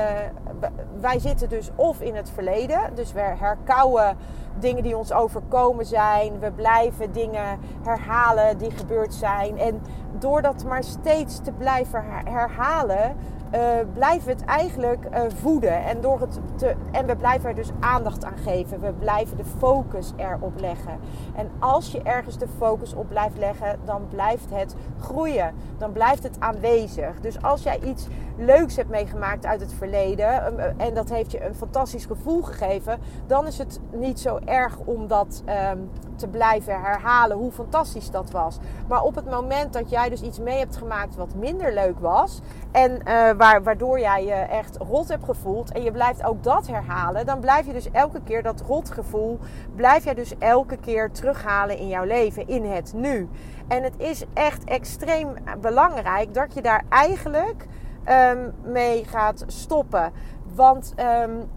wij 1.01 1.19
zitten 1.19 1.49
dus 1.49 1.71
of 1.75 2.01
in 2.01 2.15
het 2.15 2.31
verleden, 2.31 2.95
dus 2.95 3.13
we 3.13 3.21
herkauwen 3.21 4.17
dingen 4.59 4.83
die 4.83 4.97
ons 4.97 5.13
overkomen 5.13 5.87
zijn, 5.87 6.39
we 6.41 6.51
blijven 6.51 7.13
dingen 7.13 7.59
herhalen 7.83 8.59
die 8.59 8.71
gebeurd 8.71 9.15
zijn. 9.15 9.59
En 9.59 9.81
door 10.19 10.43
dat 10.43 10.65
maar 10.65 10.85
steeds 10.85 11.41
te 11.41 11.53
blijven 11.53 12.05
herhalen, 12.25 13.17
uh, 13.55 13.61
blijven 13.93 14.27
we 14.27 14.33
het 14.33 14.45
eigenlijk 14.45 15.05
uh, 15.05 15.21
voeden. 15.41 15.85
En, 15.85 16.01
door 16.01 16.21
het 16.21 16.41
te, 16.57 16.75
en 16.93 17.07
we 17.07 17.17
blijven 17.17 17.49
er 17.49 17.55
dus 17.55 17.71
aandacht 17.81 18.25
aan 18.25 18.37
geven. 18.37 18.81
We 18.81 18.93
blijven 18.93 19.37
de 19.37 19.45
focus 19.45 20.13
erop 20.17 20.61
leggen. 20.61 20.99
En 21.35 21.51
als 21.59 21.93
je 21.93 22.03
ergens 22.03 22.39
de 22.39 22.49
focus 22.59 22.95
op 22.95 23.09
blijft 23.09 23.39
leggen, 23.39 23.79
dan 23.85 24.07
blijft 24.09 24.51
het 24.51 24.75
groeien. 25.01 25.55
Dan 25.79 25.93
blijft 25.93 26.23
het 26.23 26.41
aanwezig. 26.41 27.21
Dus 27.21 27.43
als 27.43 27.63
jij 27.63 27.81
iets 27.81 28.07
leuks 28.37 28.77
hebt 28.77 28.91
meegemaakt 28.91 29.47
uit 29.47 29.61
het 29.61 29.73
verleden 29.73 30.61
um, 30.61 30.75
en 30.87 30.95
dat 30.95 31.09
heeft 31.09 31.33
je 31.33 31.45
een 31.45 31.55
fantastisch 31.55 32.05
gevoel 32.05 32.43
gegeven, 32.43 32.99
dan 33.27 33.47
is 33.47 33.59
het 33.59 33.81
niet 33.93 34.21
zo 34.21 34.39
erg 34.45 34.79
om 34.79 35.07
dat 35.07 35.43
um, 35.73 35.91
te 36.17 36.29
blijven 36.29 36.81
herhalen 36.81 37.37
hoe 37.37 37.53
fantastisch 37.53 38.11
dat 38.11 38.31
was. 38.31 38.59
Maar 38.89 39.03
op 39.03 39.15
het 39.15 39.31
moment 39.31 39.73
dat 39.73 39.91
jij 39.91 40.09
dus 40.09 40.23
iets 40.23 40.39
mee 40.39 40.59
hebt 40.59 40.77
gemaakt 40.77 41.17
wat 41.17 41.35
minder 41.35 41.75
leuk 41.75 41.99
was 41.99 42.41
en 42.73 42.91
uh, 42.93 43.31
waar, 43.31 43.63
waardoor 43.63 44.01
jij 44.01 44.25
je 44.25 44.33
echt 44.33 44.77
rot 44.77 45.09
hebt 45.09 45.25
gevoeld 45.25 45.73
en 45.73 45.83
je 45.83 45.91
blijft 45.91 46.25
ook 46.25 46.43
dat 46.43 46.67
herhalen, 46.67 47.27
dan 47.27 47.41
blijf 47.41 47.67
je 47.67 47.73
dus 47.73 47.91
elke 47.91 48.21
keer 48.25 48.43
dat 48.43 48.61
rotgevoel, 48.61 49.39
blijf 49.75 50.05
jij 50.05 50.15
dus 50.15 50.35
elke 50.39 50.77
keer 50.77 51.11
terughalen 51.11 51.79
in 51.79 51.89
jouw 51.89 52.05
leven, 52.05 52.49
in 52.49 52.65
het 52.65 52.93
nu. 52.95 53.29
En 53.69 53.83
het 53.83 53.95
is 53.97 54.25
echt 54.35 54.65
extreem 54.65 55.35
belangrijk 55.61 56.35
dat 56.35 56.55
je 56.55 56.63
daar 56.63 56.85
eigenlijk 56.89 57.67
um, 58.09 58.55
mee 58.63 59.05
gaat 59.05 59.45
stoppen. 59.47 60.13
Want 60.57 60.95
um, 61.23 61.49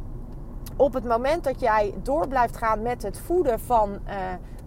op 0.75 0.93
het 0.93 1.03
moment 1.03 1.43
dat 1.43 1.59
jij 1.59 1.93
door 2.03 2.27
blijft 2.27 2.57
gaan 2.57 2.81
met 2.81 3.03
het 3.03 3.19
voeden 3.19 3.59
van, 3.59 3.89
uh, 3.89 4.13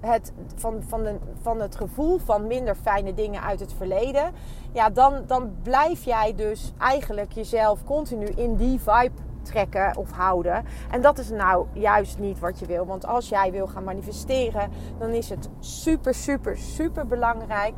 het, 0.01 0.33
van, 0.55 0.83
van, 0.89 1.03
de, 1.03 1.19
van 1.43 1.61
het 1.61 1.77
gevoel 1.77 2.19
van 2.19 2.47
minder 2.47 2.75
fijne 2.75 3.15
dingen 3.15 3.43
uit 3.43 3.61
het 3.61 3.73
verleden, 3.73 4.33
ja, 4.73 4.91
dan, 4.91 5.23
dan 5.27 5.53
blijf 5.63 6.05
jij 6.05 6.35
dus 6.35 6.73
eigenlijk 6.79 7.33
jezelf 7.33 7.85
continu 7.85 8.27
in 8.27 8.57
die 8.57 8.81
vibe 8.81 9.15
trekken 9.43 9.97
of 9.97 10.11
houden. 10.11 10.65
En 10.91 11.01
dat 11.01 11.19
is 11.19 11.31
nou 11.31 11.67
juist 11.73 12.19
niet 12.19 12.39
wat 12.39 12.59
je 12.59 12.67
wil. 12.67 12.87
Want 12.87 13.07
als 13.07 13.29
jij 13.29 13.53
wil 13.53 13.67
gaan 13.67 13.85
manifesteren, 13.85 14.71
dan 14.99 15.11
is 15.11 15.29
het 15.29 15.49
super, 15.61 16.15
super, 16.15 16.59
super 16.59 17.07
belangrijk 17.07 17.75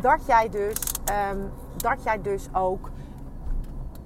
dat 0.00 0.26
jij 0.26 0.48
dus, 0.48 0.78
um, 1.32 1.50
dat 1.76 2.02
jij 2.02 2.22
dus 2.22 2.48
ook 2.52 2.90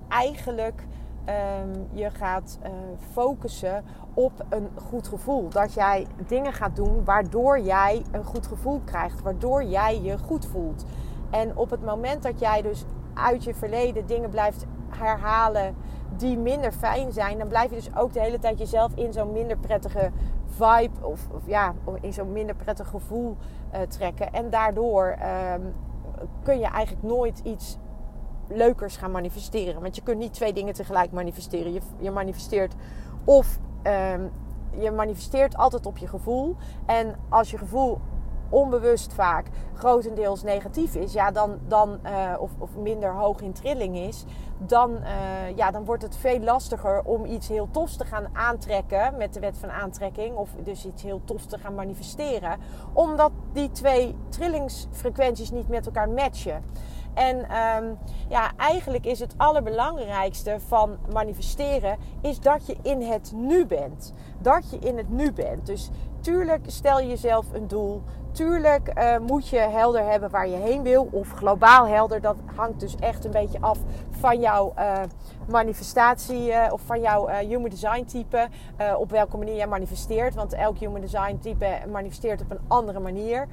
eigenlijk 0.09 0.85
um, 1.29 1.89
je 1.93 2.11
gaat 2.11 2.59
uh, 2.63 2.71
focussen 3.13 3.85
op 4.15 4.33
een 4.49 4.69
goed 4.89 5.09
gevoel. 5.09 5.49
Dat 5.49 5.75
jij 5.75 6.07
dingen 6.27 6.53
gaat 6.53 6.77
doen 6.77 7.05
waardoor 7.05 7.61
jij 7.61 8.03
een 8.11 8.25
goed 8.25 8.47
gevoel 8.47 8.81
krijgt, 8.85 9.23
waardoor 9.23 9.65
jij 9.65 10.01
je 10.03 10.19
goed 10.19 10.47
voelt. 10.47 10.85
En 11.31 11.57
op 11.57 11.71
het 11.71 11.85
moment 11.85 12.23
dat 12.23 12.41
jij 12.41 12.63
dus 12.63 12.85
uit 13.15 13.45
je 13.45 13.55
verleden 13.55 14.07
dingen 14.07 14.31
blijft 14.31 14.67
herhalen 14.89 15.75
die 16.17 16.39
minder 16.39 16.73
fijn 16.73 17.13
zijn, 17.13 17.39
dan 17.39 17.49
blijf 17.49 17.71
je 17.71 17.77
dus 17.77 17.97
ook 17.97 18.13
de 18.13 18.21
hele 18.21 18.39
tijd 18.39 18.59
jezelf 18.59 18.93
in 18.95 19.13
zo'n 19.13 19.33
minder 19.33 19.57
prettige 19.57 20.11
vibe 20.47 21.07
of, 21.07 21.29
of 21.31 21.43
ja, 21.47 21.75
in 22.01 22.13
zo'n 22.13 22.33
minder 22.33 22.55
prettig 22.55 22.89
gevoel 22.89 23.37
trekken. 23.89 24.33
En 24.33 24.51
daardoor 24.51 25.17
ehm, 25.19 25.61
kun 26.43 26.59
je 26.59 26.67
eigenlijk 26.67 27.03
nooit 27.03 27.39
iets 27.39 27.79
leukers 28.57 28.97
gaan 28.97 29.11
manifesteren. 29.11 29.83
Want 29.83 29.97
je 29.97 30.03
kunt 30.03 30.19
niet 30.19 30.35
twee 30.35 30.53
dingen 30.53 30.75
tegelijk 30.75 31.13
manifesteren. 31.13 31.73
Je, 31.73 31.81
je 31.99 32.11
manifesteert 32.11 32.75
of 33.25 33.59
um, 33.83 34.31
je 34.81 34.91
manifesteert 34.91 35.57
altijd 35.57 35.87
op 35.87 35.99
je 35.99 36.07
gevoel. 36.07 36.57
En 36.87 37.17
als 37.29 37.51
je 37.51 37.59
gevoel 37.59 37.99
onbewust 38.49 39.13
vaak 39.13 39.47
grotendeels 39.75 40.43
negatief 40.43 40.95
is, 40.95 41.13
ja, 41.13 41.31
dan, 41.31 41.59
dan, 41.69 41.99
uh, 42.05 42.35
of, 42.39 42.51
of, 42.59 42.77
minder 42.77 43.15
hoog 43.15 43.41
in 43.41 43.53
trilling 43.53 43.97
is, 43.97 44.25
dan, 44.59 44.91
uh, 44.91 45.57
ja, 45.57 45.71
dan 45.71 45.85
wordt 45.85 46.03
het 46.03 46.17
veel 46.17 46.41
lastiger 46.41 47.03
om 47.03 47.25
iets 47.25 47.49
heel 47.49 47.69
tofs 47.71 47.97
te 47.97 48.05
gaan 48.05 48.27
aantrekken 48.33 49.17
met 49.17 49.35
de 49.35 49.41
wet 49.41 49.59
van 49.59 49.71
aantrekking. 49.71 50.37
Of 50.37 50.51
dus 50.65 50.87
iets 50.87 51.03
heel 51.03 51.21
tofs 51.25 51.47
te 51.47 51.59
gaan 51.59 51.75
manifesteren. 51.75 52.59
Omdat 52.93 53.33
die 53.53 53.71
twee 53.71 54.17
trillingsfrequenties 54.29 55.51
niet 55.51 55.69
met 55.69 55.87
elkaar 55.87 56.09
matchen. 56.09 56.65
En 57.15 57.49
ehm, 57.49 57.85
ja, 58.29 58.51
eigenlijk 58.57 59.07
is 59.07 59.21
het 59.21 59.35
allerbelangrijkste 59.37 60.57
van 60.67 60.97
manifesteren, 61.13 61.97
is 62.21 62.41
dat 62.41 62.67
je 62.67 62.77
in 62.83 63.03
het 63.03 63.33
nu 63.35 63.67
bent. 63.67 64.13
Dat 64.39 64.71
je 64.71 64.79
in 64.79 64.97
het 64.97 65.11
nu 65.11 65.33
bent. 65.33 65.67
Dus 65.67 65.91
tuurlijk 66.21 66.65
stel 66.67 67.03
jezelf 67.03 67.47
een 67.53 67.69
doel. 67.69 68.03
Tuurlijk 68.33 68.93
uh, 68.99 69.19
moet 69.19 69.49
je 69.49 69.59
helder 69.59 70.11
hebben 70.11 70.31
waar 70.31 70.49
je 70.49 70.57
heen 70.57 70.83
wil. 70.83 71.09
Of 71.11 71.33
globaal 71.33 71.87
helder. 71.87 72.21
Dat 72.21 72.37
hangt 72.55 72.81
dus 72.81 72.97
echt 72.97 73.25
een 73.25 73.31
beetje 73.31 73.61
af 73.61 73.79
van 74.23 74.41
jouw 74.41 74.73
uh, 74.79 75.03
manifestatie. 75.49 76.49
Uh, 76.49 76.67
of 76.71 76.81
van 76.81 77.01
jouw 77.01 77.29
human 77.29 77.71
design 77.71 78.05
type. 78.05 78.49
op 78.99 79.11
welke 79.11 79.37
manier 79.37 79.57
jij 79.57 79.67
manifesteert. 79.67 80.35
Want 80.35 80.53
elk 80.53 80.79
human 80.79 81.01
design 81.01 81.39
type 81.41 81.67
manifesteert 81.91 82.41
op 82.41 82.51
een 82.51 82.61
andere 82.69 83.01
manier. 83.01 83.49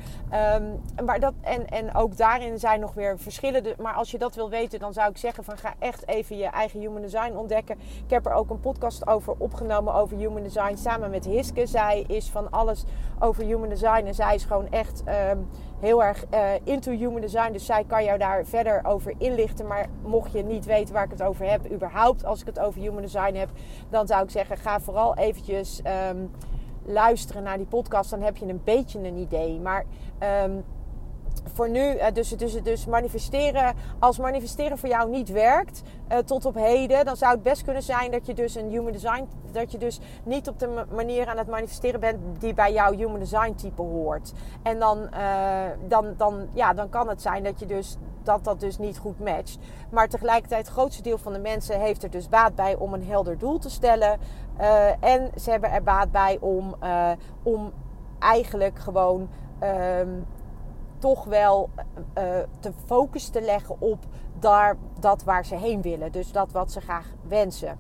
Um, 0.56 0.82
maar 1.06 1.20
dat, 1.20 1.34
en, 1.42 1.68
en 1.68 1.96
ook 1.96 2.18
daarin 2.18 2.60
zijn 2.60 2.80
nog 2.80 2.94
weer 2.94 3.20
verschillen. 3.20 3.64
Maar 3.82 3.94
als 3.94 4.12
je 4.12 4.18
dat 4.18 4.36
wil 4.36 4.50
weten, 4.50 4.80
dan 4.80 4.94
zou 4.94 5.10
ik 5.10 5.18
zeggen 5.18 5.44
van 5.44 5.58
ga 5.58 5.74
echt 5.80 6.08
even 6.08 6.38
je 6.38 6.46
eigen 6.46 6.80
human 6.80 7.02
design 7.02 7.36
ontdekken. 7.36 7.78
Ik 8.06 8.10
heb 8.10 8.26
er 8.26 8.34
ook 8.34 8.50
een 8.50 8.60
podcast 8.60 9.08
over 9.08 9.34
opgenomen 9.38 9.94
over 9.94 10.18
human 10.18 10.44
design 10.44 10.76
samen 10.76 11.10
met 11.10 11.26
Hiske. 11.26 11.66
Zij 11.66 12.04
is 12.08 12.30
van 12.30 12.52
alles 12.52 12.84
over 13.20 13.44
human 13.44 13.70
design. 13.70 14.06
En 14.06 14.14
zij 14.14 14.36
is 14.36 14.46
gewoon 14.46 14.70
echt 14.70 15.04
um, 15.32 15.48
heel 15.79 16.03
erg 16.03 16.25
uh, 16.33 16.51
into 16.63 16.91
human 16.91 17.21
design. 17.21 17.51
Dus 17.51 17.65
zij 17.65 17.83
kan 17.88 18.03
jou 18.03 18.17
daar 18.17 18.45
verder 18.45 18.86
over 18.86 19.13
inlichten. 19.17 19.67
Maar 19.67 19.88
mocht 20.01 20.31
je 20.31 20.43
niet 20.43 20.65
weten 20.65 20.93
waar 20.93 21.03
ik 21.03 21.12
het 21.12 21.24
over 21.24 21.50
heb, 21.50 21.71
überhaupt 21.71 22.25
als 22.25 22.41
ik 22.41 22.45
het 22.45 22.59
over 22.59 22.81
human 22.81 23.01
design 23.01 23.36
heb, 23.36 23.50
dan 23.89 24.07
zou 24.07 24.24
ik 24.24 24.29
zeggen: 24.29 24.57
ga 24.57 24.79
vooral 24.79 25.15
eventjes 25.15 25.81
um, 26.09 26.31
luisteren 26.86 27.43
naar 27.43 27.57
die 27.57 27.65
podcast. 27.65 28.09
Dan 28.09 28.21
heb 28.21 28.38
je 28.38 28.45
een 28.45 28.62
beetje 28.63 29.00
een 29.00 29.17
idee. 29.17 29.59
Maar. 29.59 29.86
Um, 30.43 30.63
voor 31.59 31.69
nu, 31.69 31.95
eh, 31.95 32.13
dus, 32.13 32.29
dus, 32.29 32.63
dus 32.63 32.86
manifesteren, 32.86 33.74
als 34.00 34.17
manifesteren 34.17 34.77
voor 34.77 34.89
jou 34.89 35.09
niet 35.09 35.29
werkt 35.29 35.81
uh, 36.12 36.17
tot 36.17 36.45
op 36.45 36.55
heden, 36.55 37.05
dan 37.05 37.15
zou 37.15 37.33
het 37.33 37.43
best 37.43 37.63
kunnen 37.63 37.83
zijn 37.83 38.12
dat 38.12 38.25
je 38.25 38.33
dus 38.33 38.55
een 38.55 38.69
human 38.69 38.91
design, 38.91 39.27
dat 39.51 39.71
je 39.71 39.77
dus 39.77 40.00
niet 40.24 40.48
op 40.48 40.59
de 40.59 40.86
manier 40.91 41.27
aan 41.27 41.38
het 41.38 41.48
manifesteren 41.48 42.00
bent 42.00 42.17
die 42.39 42.53
bij 42.53 42.74
jouw 42.74 42.93
human 42.93 43.19
design 43.19 43.53
type 43.55 43.81
hoort. 43.81 44.31
En 44.63 44.79
dan, 44.79 44.98
uh, 45.13 45.63
dan, 45.88 46.13
dan, 46.17 46.48
ja, 46.53 46.74
dan 46.74 46.89
kan 46.89 47.09
het 47.09 47.21
zijn 47.21 47.43
dat 47.43 47.59
je 47.59 47.65
dus 47.65 47.98
dat 48.24 48.43
dat 48.43 48.59
dus 48.59 48.77
niet 48.77 48.98
goed 48.98 49.19
matcht. 49.19 49.57
Maar 49.89 50.07
tegelijkertijd, 50.07 50.65
het 50.65 50.75
grootste 50.75 51.01
deel 51.01 51.17
van 51.17 51.33
de 51.33 51.39
mensen 51.39 51.79
heeft 51.79 52.03
er 52.03 52.09
dus 52.09 52.29
baat 52.29 52.55
bij 52.55 52.75
om 52.75 52.93
een 52.93 53.05
helder 53.05 53.38
doel 53.38 53.57
te 53.57 53.69
stellen. 53.69 54.19
En 55.00 55.31
ze 55.36 55.51
hebben 55.51 55.71
er 55.71 55.83
baat 55.83 56.12
bij 56.12 56.38
om, 56.41 56.75
om 57.43 57.71
eigenlijk 58.19 58.79
gewoon. 58.79 59.29
Um, 60.00 60.25
toch 61.00 61.24
wel 61.24 61.70
uh, 62.18 62.24
te 62.60 62.74
focus 62.86 63.29
te 63.29 63.41
leggen 63.41 63.75
op 63.79 64.06
daar, 64.39 64.77
dat 65.00 65.24
waar 65.24 65.46
ze 65.46 65.56
heen 65.56 65.82
willen. 65.82 66.12
Dus 66.12 66.32
dat 66.32 66.51
wat 66.51 66.72
ze 66.72 66.82
graag 66.82 67.08
wensen. 67.27 67.79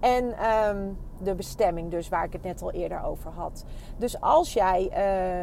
En 0.00 0.46
um, 0.68 0.98
de 1.18 1.34
bestemming 1.34 1.90
dus, 1.90 2.08
waar 2.08 2.24
ik 2.24 2.32
het 2.32 2.42
net 2.42 2.62
al 2.62 2.72
eerder 2.72 3.02
over 3.02 3.30
had. 3.30 3.64
Dus 3.96 4.20
als 4.20 4.52
jij, 4.52 4.90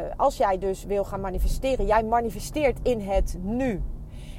uh, 0.06 0.12
als 0.16 0.36
jij 0.36 0.58
dus 0.58 0.84
wil 0.84 1.04
gaan 1.04 1.20
manifesteren, 1.20 1.86
jij 1.86 2.04
manifesteert 2.04 2.78
in 2.82 3.00
het 3.00 3.36
nu. 3.40 3.82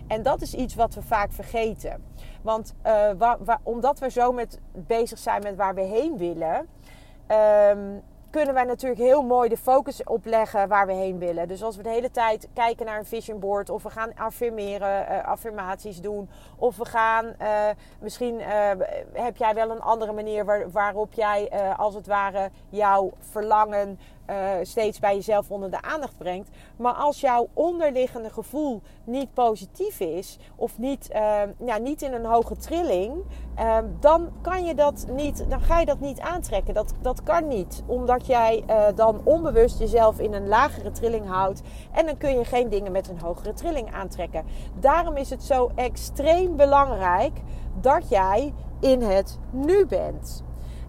En 0.08 0.24
dat 0.24 0.42
is 0.42 0.54
iets 0.54 0.76
wat 0.76 0.94
we 0.94 1.02
vaak 1.02 1.32
vergeten. 1.32 2.04
Want 2.42 2.76
uh, 2.86 3.56
omdat 3.64 4.00
we 4.00 4.10
zo 4.10 4.32
met, 4.32 4.60
bezig 4.74 5.18
zijn 5.18 5.42
met 5.44 5.56
waar 5.56 5.76
we 5.76 5.82
heen 5.82 6.18
willen... 6.18 6.68
Um, 7.72 8.02
kunnen 8.30 8.54
wij 8.54 8.64
natuurlijk 8.64 9.02
heel 9.02 9.22
mooi 9.22 9.50
de 9.50 9.58
focus 9.58 10.04
opleggen 10.04 10.68
waar 10.68 10.88
we 10.88 10.94
heen 10.94 11.20
willen. 11.20 11.48
Dus 11.48 11.64
als 11.64 11.78
we 11.78 11.84
de 11.84 11.90
hele 11.90 12.12
tijd 12.12 12.48
kijken 12.54 12.86
naar 12.86 12.98
een 12.98 13.06
vision 13.06 13.40
board 13.40 13.70
of 13.70 13.84
we 13.84 13.90
gaan 13.90 14.16
affirmeren, 14.16 15.12
uh, 15.12 15.26
affirmaties 15.26 16.02
doen, 16.02 16.30
of 16.56 16.78
we 16.78 16.86
gaan, 16.86 17.26
uh, 17.42 17.70
misschien 18.00 18.40
uh, 18.40 18.72
heb 19.14 19.38
jij 19.38 19.54
wel 19.54 19.72
een 19.72 19.82
andere 19.82 20.14
manier 20.14 20.46
waar, 20.46 20.72
waarop 20.72 21.14
jij 21.14 21.52
als 21.78 21.94
het 21.94 22.08
ware 22.08 22.50
jouw 22.70 23.12
verlangen 23.20 24.00
uh, 24.30 24.50
steeds 24.62 25.00
bij 25.00 25.16
jezelf 25.16 25.52
onder 25.52 25.72
de 25.72 25.82
aandacht 25.82 26.18
brengt. 26.18 26.50
Maar 26.78 26.94
als 26.94 27.20
jouw 27.20 27.48
onderliggende 27.54 28.30
gevoel 28.30 28.82
niet 29.04 29.34
positief 29.34 30.00
is 30.00 30.38
of 30.56 30.78
niet, 30.78 31.10
uh, 31.16 31.42
ja, 31.66 31.78
niet 31.78 32.02
in 32.02 32.14
een 32.14 32.26
hoge 32.26 32.58
trilling, 32.58 33.24
uh, 33.60 33.78
dan 34.00 34.30
kan 34.42 34.66
je 34.66 34.76
dat 34.76 35.06
niet, 35.12 35.46
dan 35.50 35.62
ga 35.62 35.80
je 35.80 35.86
dat 35.86 36.00
niet 36.00 36.20
aantrekken. 36.20 36.74
Dat, 36.74 36.94
dat 37.02 37.24
kan 37.24 37.48
niet, 37.48 37.84
omdat 37.86 38.26
jij 38.26 38.64
dan 38.96 39.22
onbewust 39.24 39.80
jezelf 39.80 40.20
in 40.20 40.34
een 40.34 40.48
lagere 40.48 40.92
trilling 40.92 41.28
houdt 41.28 41.62
en 41.92 42.06
dan 42.06 42.18
kun 42.18 42.38
je 42.38 42.46
geen 42.46 42.70
dingen 42.70 42.92
met 42.92 43.08
een 43.08 43.20
hogere 43.20 43.54
trilling 43.54 43.94
aantrekken. 43.94 44.46
Daarom 44.80 45.16
is 45.16 45.30
het 45.30 45.44
zo 45.44 45.72
extreem 45.76 46.56
belangrijk 46.56 47.40
dat 47.82 48.10
jij 48.10 48.54
in 48.80 49.02
het 49.02 49.40
nu 49.52 49.86
bent. 49.86 50.46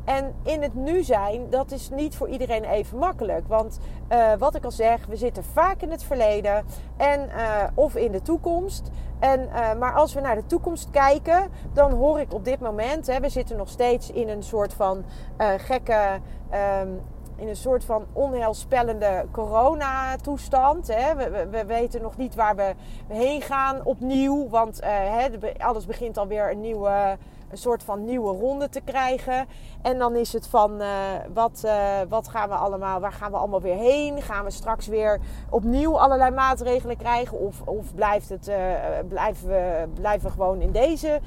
En 0.09 0.35
in 0.43 0.63
het 0.63 0.75
nu 0.75 1.03
zijn, 1.03 1.51
dat 1.51 1.71
is 1.71 1.91
niet 1.91 2.17
voor 2.17 2.29
iedereen 2.29 2.65
even 2.65 2.99
makkelijk. 2.99 3.49
Want 3.49 3.79
uh, 4.13 4.33
wat 4.39 4.55
ik 4.55 4.65
al 4.65 4.71
zeg, 4.71 5.07
we 5.07 5.17
zitten 5.17 5.45
vaak 5.45 5.83
in 5.83 5.91
het 5.91 6.03
verleden 6.03 6.65
en, 6.97 7.29
uh, 7.37 7.65
of 7.75 7.97
in 7.97 8.13
de 8.13 8.23
toekomst. 8.23 8.91
En, 9.19 9.41
uh, 9.41 9.75
maar 9.75 9.95
als 9.95 10.15
we 10.15 10.21
naar 10.21 10.35
de 10.35 10.47
toekomst 10.47 10.91
kijken, 10.91 11.51
dan 11.73 11.93
hoor 11.93 12.21
ik 12.21 12.35
op 12.35 12.45
dit 12.45 12.61
moment, 12.61 13.07
hè, 13.07 13.21
we 13.21 13.29
zitten 13.29 13.57
nog 13.57 13.69
steeds 13.69 14.11
in 14.11 14.29
een 14.29 14.43
soort 14.43 14.75
van 14.75 15.05
gekke. 15.57 16.21
Um, 16.81 17.01
in 17.37 17.49
een 17.49 17.57
soort 17.57 17.85
van 17.85 18.07
onheilspellende 18.13 19.27
coronatoestand. 19.31 20.87
Hè. 20.87 21.15
We, 21.15 21.31
we, 21.31 21.49
we, 21.49 21.65
weten 21.65 22.03
nog 22.03 22.17
niet 22.17 22.35
waar 22.35 22.57
we 22.57 22.75
heen 23.09 23.43
gaan 23.43 23.85
opnieuw. 23.85 24.49
Want 24.49 24.81
hè, 24.85 25.29
alles 25.59 25.87
begint 25.87 26.19
alweer 26.19 26.51
een 26.51 26.61
nieuwe 26.61 27.19
een 27.51 27.59
soort 27.59 27.83
van 27.83 28.05
nieuwe 28.05 28.39
ronde 28.39 28.69
te 28.69 28.81
krijgen. 28.81 29.47
En 29.83 29.99
dan 29.99 30.17
is 30.17 30.33
het 30.33 30.47
van 30.47 30.81
uh, 30.81 30.89
wat, 31.33 31.63
uh, 31.65 31.99
wat 32.09 32.29
gaan 32.29 32.49
we 32.49 32.55
allemaal, 32.55 33.01
waar 33.01 33.13
gaan 33.13 33.31
we 33.31 33.37
allemaal 33.37 33.61
weer 33.61 33.77
heen? 33.77 34.23
Gaan 34.23 34.45
we 34.45 34.51
straks 34.51 34.87
weer 34.87 35.21
opnieuw 35.51 35.99
allerlei 35.99 36.31
maatregelen 36.31 36.97
krijgen? 36.97 37.39
Of, 37.39 37.61
of 37.65 37.95
blijft 37.95 38.29
het, 38.29 38.49
uh, 38.49 38.57
blijven, 39.09 39.49
we, 39.49 39.89
blijven 39.95 40.31
gewoon 40.31 40.61
in 40.61 40.73
deze, 40.73 41.21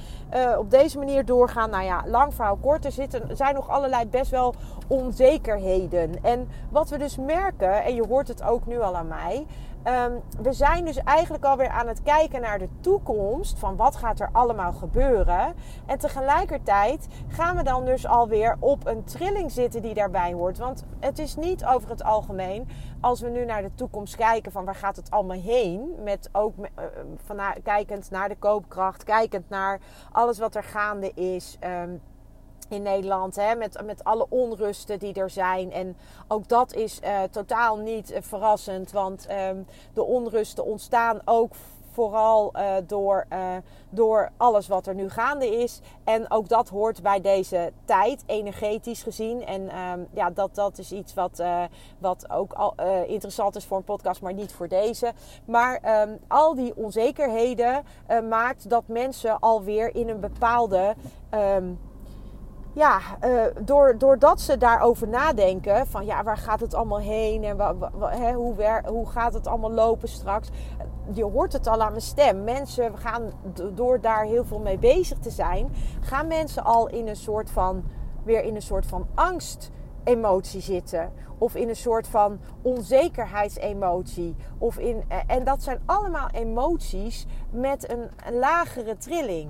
op 0.57 0.71
deze 0.71 0.97
manier 0.97 1.25
doorgaan? 1.25 1.69
Nou 1.69 1.83
ja, 1.83 2.03
lang 2.05 2.33
verhaal 2.33 2.57
kort. 2.61 2.85
Er 2.85 2.91
zitten, 2.91 3.37
zijn 3.37 3.55
nog 3.55 3.69
allerlei 3.69 4.05
best 4.05 4.31
wel 4.31 4.53
onzekerheden. 4.87 6.23
En 6.23 6.49
wat 6.69 6.89
we 6.89 6.97
dus 6.97 7.17
merken, 7.17 7.83
en 7.83 7.95
je 7.95 8.07
hoort 8.07 8.27
het 8.27 8.43
ook 8.43 8.65
nu 8.65 8.81
al 8.81 8.95
aan 8.95 9.07
mij. 9.07 9.45
Um, 9.87 10.21
we 10.41 10.53
zijn 10.53 10.85
dus 10.85 10.97
eigenlijk 10.97 11.45
alweer 11.45 11.69
aan 11.69 11.87
het 11.87 12.01
kijken 12.01 12.41
naar 12.41 12.59
de 12.59 12.69
toekomst. 12.79 13.59
Van 13.59 13.75
wat 13.75 13.95
gaat 13.95 14.19
er 14.19 14.29
allemaal 14.31 14.73
gebeuren. 14.73 15.53
En 15.85 15.97
tegelijkertijd 15.97 17.07
gaan 17.27 17.55
we 17.55 17.63
dan 17.63 17.85
dus 17.85 18.07
alweer 18.07 18.57
op 18.59 18.87
een 18.87 19.03
trilling 19.03 19.51
zitten 19.51 19.81
die 19.81 19.93
daarbij 19.93 20.33
hoort. 20.33 20.57
Want 20.57 20.85
het 20.99 21.19
is 21.19 21.35
niet 21.35 21.65
over 21.65 21.89
het 21.89 22.03
algemeen. 22.03 22.67
Als 22.99 23.21
we 23.21 23.29
nu 23.29 23.45
naar 23.45 23.61
de 23.61 23.75
toekomst 23.75 24.15
kijken 24.15 24.51
van 24.51 24.65
waar 24.65 24.75
gaat 24.75 24.95
het 24.95 25.11
allemaal 25.11 25.41
heen. 25.41 25.95
Met 26.03 26.29
ook 26.31 26.57
uh, 26.57 26.65
van, 27.23 27.39
kijkend 27.63 28.11
naar 28.11 28.29
de 28.29 28.37
koopkracht. 28.37 29.03
Kijkend 29.03 29.49
naar 29.49 29.79
alles 30.11 30.39
wat 30.39 30.55
er 30.55 30.63
gaande 30.63 31.11
is. 31.13 31.57
Um, 31.63 32.01
in 32.71 32.81
Nederland. 32.81 33.35
Hè, 33.35 33.55
met, 33.55 33.85
met 33.85 34.03
alle 34.03 34.25
onrusten 34.29 34.99
die 34.99 35.13
er 35.13 35.29
zijn. 35.29 35.71
En 35.71 35.97
ook 36.27 36.47
dat 36.47 36.73
is 36.73 36.99
uh, 37.03 37.21
totaal 37.31 37.77
niet 37.77 38.11
uh, 38.11 38.17
verrassend. 38.21 38.91
Want 38.91 39.27
um, 39.31 39.67
de 39.93 40.03
onrusten 40.03 40.65
ontstaan 40.65 41.21
ook 41.25 41.53
vooral 41.91 42.51
uh, 42.55 42.73
door, 42.87 43.25
door 43.89 44.31
alles 44.37 44.67
wat 44.67 44.87
er 44.87 44.95
nu 44.95 45.09
gaande 45.09 45.47
is. 45.47 45.79
En 46.03 46.31
ook 46.31 46.49
dat 46.49 46.69
hoort 46.69 47.01
bij 47.01 47.21
deze 47.21 47.71
tijd, 47.85 48.23
energetisch 48.25 49.03
gezien. 49.03 49.45
En 49.45 49.79
um, 49.79 50.07
ja, 50.13 50.29
dat, 50.29 50.55
dat 50.55 50.77
is 50.77 50.91
iets 50.91 51.13
wat, 51.13 51.43
wat 51.99 52.29
ook 52.29 52.53
al, 52.53 52.73
interessant 53.07 53.55
is 53.55 53.65
voor 53.65 53.77
een 53.77 53.83
podcast, 53.83 54.21
maar 54.21 54.33
niet 54.33 54.53
voor 54.53 54.67
deze. 54.67 55.13
Maar 55.45 56.01
um, 56.01 56.19
al 56.27 56.55
die 56.55 56.75
onzekerheden 56.75 57.83
maakt 58.29 58.69
dat 58.69 58.83
mensen 58.87 59.39
alweer 59.39 59.95
in 59.95 60.09
een 60.09 60.19
bepaalde 60.19 60.95
ja, 62.73 62.99
uh, 63.25 63.43
door, 63.61 63.97
doordat 63.97 64.41
ze 64.41 64.57
daarover 64.57 65.07
nadenken, 65.07 65.87
van 65.87 66.05
ja, 66.05 66.23
waar 66.23 66.37
gaat 66.37 66.59
het 66.59 66.73
allemaal 66.73 66.99
heen 66.99 67.43
en 67.43 67.57
hè, 67.99 68.33
hoe, 68.33 68.81
hoe 68.85 69.09
gaat 69.09 69.33
het 69.33 69.47
allemaal 69.47 69.71
lopen 69.71 70.07
straks? 70.07 70.49
Je 71.13 71.23
hoort 71.23 71.53
het 71.53 71.67
al 71.67 71.81
aan 71.81 71.89
mijn 71.89 72.01
stem. 72.01 72.43
Mensen 72.43 72.97
gaan, 72.97 73.31
door 73.73 74.01
daar 74.01 74.23
heel 74.23 74.45
veel 74.45 74.59
mee 74.59 74.77
bezig 74.77 75.17
te 75.17 75.29
zijn, 75.29 75.73
gaan 75.99 76.27
mensen 76.27 76.63
al 76.63 76.87
in 76.87 77.07
een 77.07 77.15
soort 77.15 77.49
van, 77.49 77.83
weer 78.23 78.43
in 78.43 78.55
een 78.55 78.61
soort 78.61 78.85
van 78.85 79.07
angst 79.15 79.71
emotie 80.03 80.61
zitten. 80.61 81.11
Of 81.37 81.55
in 81.55 81.69
een 81.69 81.75
soort 81.75 82.07
van 82.07 82.39
onzekerheidsemotie. 82.61 84.35
Of 84.57 84.77
in, 84.77 85.03
eh, 85.07 85.17
en 85.27 85.43
dat 85.43 85.63
zijn 85.63 85.79
allemaal 85.85 86.29
emoties 86.31 87.25
met 87.51 87.91
een, 87.91 88.09
een 88.25 88.39
lagere 88.39 88.97
trilling. 88.97 89.49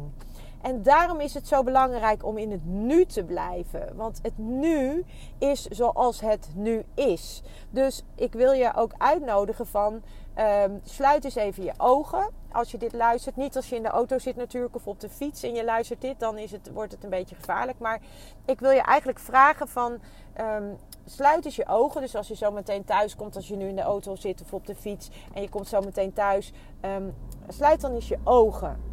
En 0.62 0.84
daarom 0.84 1.20
is 1.20 1.34
het 1.34 1.48
zo 1.48 1.64
belangrijk 1.64 2.26
om 2.26 2.38
in 2.38 2.52
het 2.52 2.66
nu 2.66 3.06
te 3.06 3.24
blijven. 3.24 3.96
Want 3.96 4.20
het 4.22 4.38
nu 4.38 5.06
is 5.38 5.66
zoals 5.66 6.22
het 6.22 6.50
nu 6.56 6.84
is. 6.94 7.42
Dus 7.70 8.04
ik 8.16 8.34
wil 8.34 8.52
je 8.52 8.76
ook 8.76 8.92
uitnodigen 8.98 9.68
van 9.68 10.02
um, 10.40 10.80
sluit 10.84 11.24
eens 11.24 11.36
even 11.36 11.64
je 11.64 11.74
ogen. 11.78 12.30
Als 12.52 12.72
je 12.72 12.78
dit 12.78 12.94
luistert, 12.94 13.36
niet 13.36 13.56
als 13.56 13.70
je 13.70 13.76
in 13.76 13.84
de 13.84 13.90
auto 13.90 14.18
zit 14.18 14.36
natuurlijk 14.36 14.76
of 14.76 14.88
op 14.88 15.00
de 15.00 15.10
fiets 15.10 15.44
en 15.44 15.54
je 15.54 15.64
luistert 15.64 16.02
dit, 16.02 16.20
dan 16.20 16.38
is 16.38 16.52
het, 16.52 16.72
wordt 16.74 16.92
het 16.92 17.04
een 17.04 17.10
beetje 17.10 17.36
gevaarlijk. 17.36 17.80
Maar 17.80 18.00
ik 18.46 18.60
wil 18.60 18.72
je 18.72 18.82
eigenlijk 18.82 19.20
vragen 19.20 19.68
van 19.68 20.00
um, 20.40 20.78
sluit 21.06 21.46
eens 21.46 21.56
je 21.56 21.68
ogen. 21.68 22.02
Dus 22.02 22.16
als 22.16 22.28
je 22.28 22.36
zo 22.36 22.52
meteen 22.52 22.86
thuis 22.86 23.16
komt, 23.16 23.36
als 23.36 23.48
je 23.48 23.56
nu 23.56 23.68
in 23.68 23.76
de 23.76 23.82
auto 23.82 24.16
zit 24.16 24.42
of 24.42 24.54
op 24.54 24.66
de 24.66 24.76
fiets 24.76 25.10
en 25.34 25.42
je 25.42 25.50
komt 25.50 25.68
zo 25.68 25.82
meteen 25.82 26.14
thuis, 26.14 26.54
um, 26.82 27.16
sluit 27.48 27.82
dan 27.82 27.94
eens 27.94 28.08
je 28.08 28.20
ogen. 28.24 28.91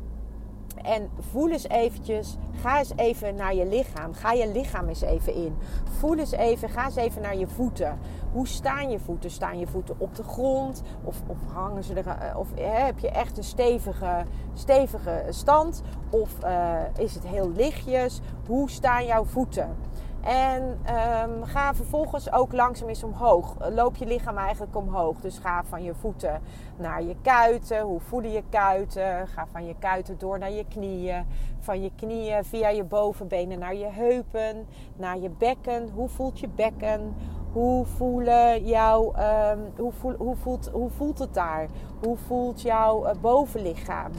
En 0.83 1.11
voel 1.31 1.51
eens 1.51 1.69
eventjes, 1.69 2.37
ga 2.61 2.79
eens 2.79 2.93
even 2.97 3.35
naar 3.35 3.55
je 3.55 3.67
lichaam. 3.67 4.15
Ga 4.15 4.33
je 4.33 4.53
lichaam 4.53 4.89
eens 4.89 5.01
even 5.01 5.35
in. 5.35 5.57
Voel 5.99 6.19
eens 6.19 6.33
even, 6.33 6.69
ga 6.69 6.85
eens 6.85 6.97
even 6.97 7.23
naar 7.23 7.37
je 7.37 7.47
voeten. 7.47 7.99
Hoe 8.33 8.47
staan 8.47 8.91
je 8.91 8.99
voeten? 8.99 9.31
Staan 9.31 9.59
je 9.59 9.67
voeten 9.67 9.95
op 9.99 10.15
de 10.15 10.23
grond? 10.23 10.83
Of, 11.05 11.23
of 11.27 11.39
hangen 11.53 11.85
ze 11.85 11.95
er, 11.95 12.07
eh, 12.07 12.39
of 12.39 12.49
heb 12.55 12.99
je 12.99 13.11
echt 13.11 13.37
een 13.37 13.45
stevige, 13.45 14.25
stevige 14.55 15.25
stand? 15.29 15.83
Of 16.11 16.31
uh, 16.45 16.81
is 16.97 17.15
het 17.15 17.27
heel 17.27 17.51
lichtjes? 17.51 18.21
Hoe 18.47 18.71
staan 18.71 19.07
jouw 19.07 19.25
voeten? 19.25 19.77
En 20.21 20.63
um, 20.63 21.45
ga 21.45 21.75
vervolgens 21.75 22.33
ook 22.33 22.53
langzaam 22.53 22.89
eens 22.89 23.03
omhoog. 23.03 23.57
Loop 23.71 23.97
je 23.97 24.07
lichaam 24.07 24.37
eigenlijk 24.37 24.77
omhoog. 24.77 25.21
Dus 25.21 25.39
ga 25.39 25.65
van 25.65 25.83
je 25.83 25.95
voeten 25.95 26.41
naar 26.77 27.03
je 27.03 27.17
kuiten. 27.23 27.81
Hoe 27.81 28.01
voelen 28.01 28.31
je 28.31 28.43
kuiten? 28.49 29.29
Ga 29.29 29.47
van 29.53 29.67
je 29.67 29.75
kuiten 29.79 30.19
door 30.19 30.39
naar 30.39 30.51
je 30.51 30.65
knieën. 30.69 31.27
Van 31.59 31.83
je 31.83 31.91
knieën 31.97 32.45
via 32.45 32.69
je 32.69 32.85
bovenbenen 32.85 33.59
naar 33.59 33.75
je 33.75 33.87
heupen. 33.87 34.67
Naar 34.97 35.19
je 35.19 35.31
bekken. 35.31 35.91
Hoe 35.95 36.09
voelt 36.09 36.41
je 36.41 36.49
bekken? 36.49 37.15
Hoe, 37.53 37.87
voelen 37.87 38.67
jouw, 38.67 39.15
um, 39.53 39.73
hoe, 39.77 39.93
voel, 39.93 40.15
hoe, 40.19 40.37
voelt, 40.37 40.71
hoe 40.73 40.91
voelt 40.91 41.19
het 41.19 41.35
daar? 41.35 41.69
Hoe 42.03 42.17
voelt 42.17 42.63
jouw 42.63 43.07
uh, 43.07 43.11
bovenlichaam? 43.21 44.11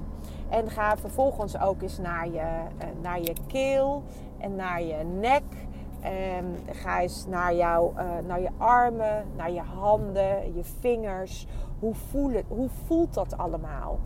En 0.49 0.69
ga 0.69 0.97
vervolgens 0.97 1.59
ook 1.59 1.81
eens 1.81 1.97
naar 1.97 2.27
je, 2.27 2.39
uh, 2.77 2.85
naar 3.01 3.21
je 3.21 3.33
keel 3.47 4.03
en 4.37 4.55
naar 4.55 4.81
je 4.81 5.03
nek. 5.19 5.43
Um, 6.05 6.55
ga 6.71 7.01
eens 7.01 7.25
naar, 7.27 7.55
jou, 7.55 7.93
uh, 7.93 8.03
naar 8.27 8.41
je 8.41 8.49
armen, 8.57 9.25
naar 9.35 9.51
je 9.51 9.61
handen, 9.61 10.55
je 10.55 10.63
vingers. 10.79 11.47
Hoe, 11.79 11.95
voelen, 11.95 12.43
hoe 12.47 12.69
voelt 12.85 13.13
dat 13.13 13.37
allemaal? 13.37 13.99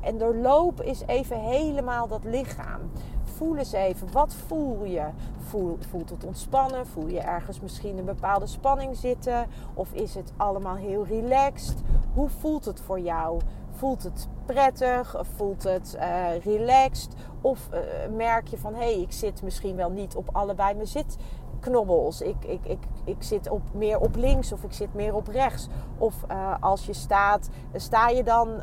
En 0.00 0.18
doorloop 0.18 0.80
eens 0.80 1.02
even 1.06 1.40
helemaal 1.40 2.08
dat 2.08 2.24
lichaam. 2.24 2.80
Voel 3.22 3.56
eens 3.56 3.72
even, 3.72 4.12
wat 4.12 4.34
voel 4.34 4.84
je? 4.84 5.06
Voel, 5.38 5.78
voelt 5.90 6.10
het 6.10 6.24
ontspannen? 6.24 6.86
Voel 6.86 7.06
je 7.06 7.20
ergens 7.20 7.60
misschien 7.60 7.98
een 7.98 8.04
bepaalde 8.04 8.46
spanning 8.46 8.96
zitten? 8.96 9.46
Of 9.74 9.92
is 9.92 10.14
het 10.14 10.32
allemaal 10.36 10.76
heel 10.76 11.06
relaxed? 11.06 11.82
Hoe 12.14 12.28
voelt 12.28 12.64
het 12.64 12.80
voor 12.80 13.00
jou? 13.00 13.40
Voelt 13.70 14.02
het 14.02 14.28
prettig? 14.46 15.16
Voelt 15.36 15.62
het 15.62 15.96
uh, 15.98 16.26
relaxed? 16.44 17.12
Of 17.40 17.68
uh, 17.72 17.78
merk 18.16 18.48
je 18.48 18.58
van 18.58 18.74
hé, 18.74 18.80
hey, 18.80 19.00
ik 19.00 19.12
zit 19.12 19.42
misschien 19.42 19.76
wel 19.76 19.90
niet 19.90 20.16
op 20.16 20.28
allebei 20.32 20.74
mijn 20.74 20.86
zitknobbels. 20.86 22.20
Ik, 22.20 22.44
ik, 22.44 22.60
ik, 22.64 22.78
ik 23.04 23.22
zit 23.22 23.50
op, 23.50 23.62
meer 23.72 23.98
op 24.00 24.16
links 24.16 24.52
of 24.52 24.62
ik 24.62 24.72
zit 24.72 24.94
meer 24.94 25.14
op 25.14 25.28
rechts. 25.28 25.68
Of 25.98 26.14
uh, 26.30 26.54
als 26.60 26.86
je 26.86 26.92
staat, 26.92 27.48
sta 27.74 28.08
je 28.08 28.22
dan 28.22 28.62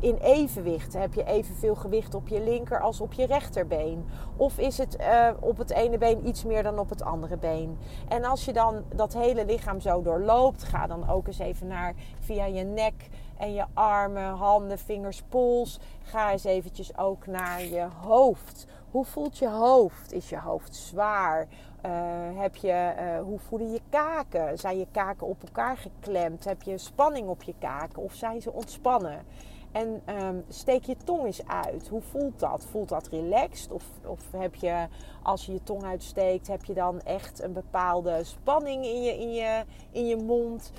in 0.00 0.16
evenwicht? 0.16 0.94
Heb 0.94 1.14
je 1.14 1.24
evenveel 1.24 1.74
gewicht 1.74 2.14
op 2.14 2.28
je 2.28 2.40
linker 2.40 2.80
als 2.80 3.00
op 3.00 3.12
je 3.12 3.26
rechterbeen? 3.26 4.04
Of 4.36 4.58
is 4.58 4.78
het 4.78 4.96
op 5.40 5.58
het 5.58 5.70
ene 5.70 5.98
been 5.98 6.28
iets 6.28 6.44
meer 6.44 6.62
dan 6.62 6.78
op 6.78 6.88
het 6.88 7.02
andere 7.02 7.36
been? 7.36 7.78
En 8.08 8.24
als 8.24 8.44
je 8.44 8.52
dan 8.52 8.82
dat 8.94 9.12
hele 9.12 9.46
lichaam 9.46 9.80
zo 9.80 10.02
doorloopt, 10.02 10.62
ga 10.62 10.86
dan 10.86 11.08
ook 11.08 11.26
eens 11.26 11.38
even 11.38 11.66
naar 11.66 11.94
via 12.20 12.44
je 12.44 12.64
nek 12.64 13.08
en 13.42 13.52
je 13.52 13.64
armen, 13.74 14.34
handen, 14.34 14.78
vingers, 14.78 15.22
pols. 15.28 15.78
Ga 16.02 16.32
eens 16.32 16.44
eventjes 16.44 16.98
ook 16.98 17.26
naar 17.26 17.64
je 17.64 17.88
hoofd. 18.00 18.66
Hoe 18.90 19.04
voelt 19.04 19.38
je 19.38 19.48
hoofd? 19.48 20.12
Is 20.12 20.28
je 20.28 20.38
hoofd 20.38 20.76
zwaar? 20.76 21.48
Uh, 21.86 21.90
heb 22.40 22.56
je, 22.56 22.94
uh, 22.98 23.22
hoe 23.22 23.38
voelen 23.38 23.72
je 23.72 23.80
kaken? 23.88 24.58
Zijn 24.58 24.78
je 24.78 24.86
kaken 24.90 25.26
op 25.26 25.42
elkaar 25.42 25.76
geklemd? 25.76 26.44
Heb 26.44 26.62
je 26.62 26.78
spanning 26.78 27.28
op 27.28 27.42
je 27.42 27.54
kaken 27.58 28.02
of 28.02 28.14
zijn 28.14 28.42
ze 28.42 28.52
ontspannen? 28.52 29.24
En 29.72 30.02
um, 30.06 30.44
steek 30.48 30.84
je 30.84 30.96
tong 31.04 31.24
eens 31.24 31.46
uit. 31.46 31.88
Hoe 31.88 32.02
voelt 32.02 32.38
dat? 32.38 32.66
Voelt 32.70 32.88
dat 32.88 33.08
relaxed? 33.08 33.72
Of, 33.72 33.84
of 34.06 34.20
heb 34.36 34.54
je, 34.54 34.86
als 35.22 35.46
je 35.46 35.52
je 35.52 35.62
tong 35.62 35.84
uitsteekt, 35.84 36.46
heb 36.46 36.64
je 36.64 36.74
dan 36.74 37.00
echt 37.00 37.42
een 37.42 37.52
bepaalde 37.52 38.24
spanning 38.24 38.84
in 38.84 39.02
je, 39.02 39.18
in 39.18 39.32
je, 39.32 39.64
in 39.90 40.06
je 40.06 40.16
mond? 40.16 40.72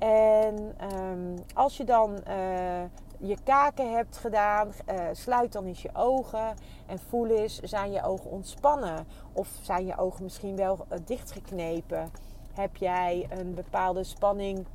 En 0.00 0.74
um, 0.94 1.34
als 1.54 1.76
je 1.76 1.84
dan 1.84 2.18
uh, 2.28 2.82
je 3.18 3.36
kaken 3.44 3.92
hebt 3.92 4.16
gedaan, 4.16 4.68
uh, 4.68 5.04
sluit 5.12 5.52
dan 5.52 5.64
eens 5.64 5.82
je 5.82 5.90
ogen 5.92 6.54
en 6.86 6.98
voel 6.98 7.26
eens, 7.26 7.58
zijn 7.58 7.92
je 7.92 8.02
ogen 8.02 8.30
ontspannen? 8.30 9.06
Of 9.32 9.48
zijn 9.62 9.86
je 9.86 9.98
ogen 9.98 10.22
misschien 10.22 10.56
wel 10.56 10.86
uh, 10.92 10.98
dichtgeknepen? 11.04 12.10
Heb 12.52 12.76
jij 12.76 13.26
een 13.30 13.54
bepaalde 13.54 14.04
spanning 14.04 14.66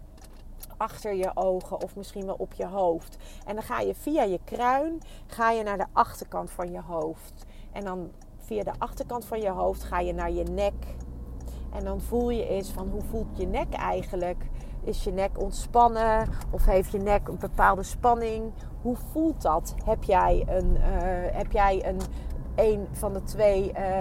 achter 0.78 1.14
je 1.14 1.32
ogen 1.34 1.82
of 1.82 1.96
misschien 1.96 2.26
wel 2.26 2.36
op 2.38 2.54
je 2.54 2.66
hoofd? 2.66 3.18
En 3.46 3.56
dan 3.56 3.64
ga 3.64 3.80
je 3.80 3.96
via 3.96 4.24
je 4.24 4.40
kruin 4.44 5.02
ga 5.28 5.52
je 5.52 5.64
naar 5.64 5.78
de 5.78 5.88
achterkant 5.92 6.52
van 6.52 6.72
je 6.72 6.82
hoofd. 6.82 7.46
En 7.72 7.84
dan 7.84 8.12
via 8.38 8.64
de 8.64 8.74
achterkant 8.78 9.26
van 9.26 9.40
je 9.40 9.50
hoofd 9.50 9.84
ga 9.84 10.00
je 10.00 10.14
naar 10.14 10.32
je 10.32 10.44
nek. 10.44 10.96
En 11.74 11.84
dan 11.84 12.02
voel 12.02 12.30
je 12.30 12.48
eens 12.48 12.70
van 12.70 12.90
hoe 12.90 13.02
voelt 13.02 13.38
je 13.38 13.48
nek 13.48 13.74
eigenlijk? 13.74 14.46
Is 14.86 15.04
je 15.04 15.12
nek 15.12 15.40
ontspannen 15.40 16.28
of 16.50 16.66
heeft 16.66 16.92
je 16.92 16.98
nek 16.98 17.28
een 17.28 17.38
bepaalde 17.40 17.84
spanning? 17.84 18.52
Hoe 18.82 18.96
voelt 19.12 19.42
dat? 19.42 19.76
Heb 19.86 20.04
jij 20.04 20.46
een, 20.48 20.78
uh, 20.78 20.84
heb 21.32 21.52
jij 21.52 21.88
een, 21.88 22.00
een 22.56 22.88
van 22.92 23.14
de 23.14 23.24
twee 23.24 23.72
uh, 23.72 23.98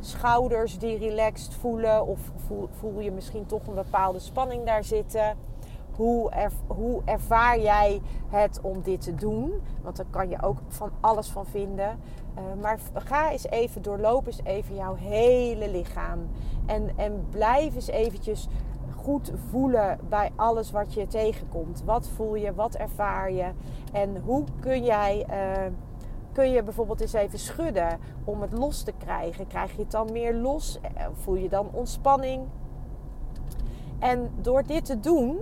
schouders 0.00 0.78
die 0.78 0.98
relaxed 0.98 1.54
voelen? 1.54 2.06
Of 2.06 2.20
voel, 2.46 2.68
voel, 2.78 3.00
je 3.00 3.10
misschien 3.10 3.46
toch 3.46 3.66
een 3.66 3.74
bepaalde 3.74 4.18
spanning 4.18 4.64
daar 4.64 4.84
zitten? 4.84 5.36
Hoe, 5.96 6.30
hoe 6.66 7.02
ervaar 7.04 7.60
jij 7.60 8.00
het 8.28 8.60
om 8.62 8.82
dit 8.82 9.00
te 9.00 9.14
doen? 9.14 9.52
Want 9.82 9.96
daar 9.96 10.06
kan 10.10 10.28
je 10.28 10.42
ook 10.42 10.58
van 10.68 10.90
alles 11.00 11.28
van 11.28 11.46
vinden. 11.46 11.98
Uh, 12.38 12.62
maar 12.62 12.78
ga 12.94 13.30
eens 13.30 13.46
even, 13.46 13.82
doorloop 13.82 14.26
eens 14.26 14.40
even 14.44 14.74
jouw 14.74 14.94
hele 14.94 15.70
lichaam. 15.70 16.18
En, 16.66 16.90
en 16.96 17.26
blijf 17.30 17.74
eens 17.74 17.88
eventjes 17.88 18.48
goed 19.08 19.32
voelen 19.50 19.98
bij 20.08 20.30
alles 20.36 20.70
wat 20.70 20.94
je 20.94 21.06
tegenkomt. 21.06 21.82
Wat 21.84 22.08
voel 22.08 22.34
je, 22.34 22.54
wat 22.54 22.74
ervaar 22.74 23.32
je 23.32 23.50
en 23.92 24.16
hoe 24.24 24.44
kun 24.60 24.84
jij. 24.84 25.26
Uh, 25.30 25.72
kun 26.32 26.50
je 26.50 26.62
bijvoorbeeld 26.62 27.00
eens 27.00 27.12
even 27.12 27.38
schudden 27.38 27.98
om 28.24 28.40
het 28.40 28.52
los 28.52 28.82
te 28.82 28.92
krijgen. 28.98 29.46
Krijg 29.46 29.72
je 29.72 29.82
het 29.82 29.90
dan 29.90 30.12
meer 30.12 30.34
los? 30.34 30.78
Eh, 30.80 31.06
voel 31.12 31.34
je 31.34 31.48
dan 31.48 31.68
ontspanning? 31.72 32.46
En 33.98 34.30
door 34.40 34.62
dit 34.62 34.84
te 34.84 35.00
doen, 35.00 35.38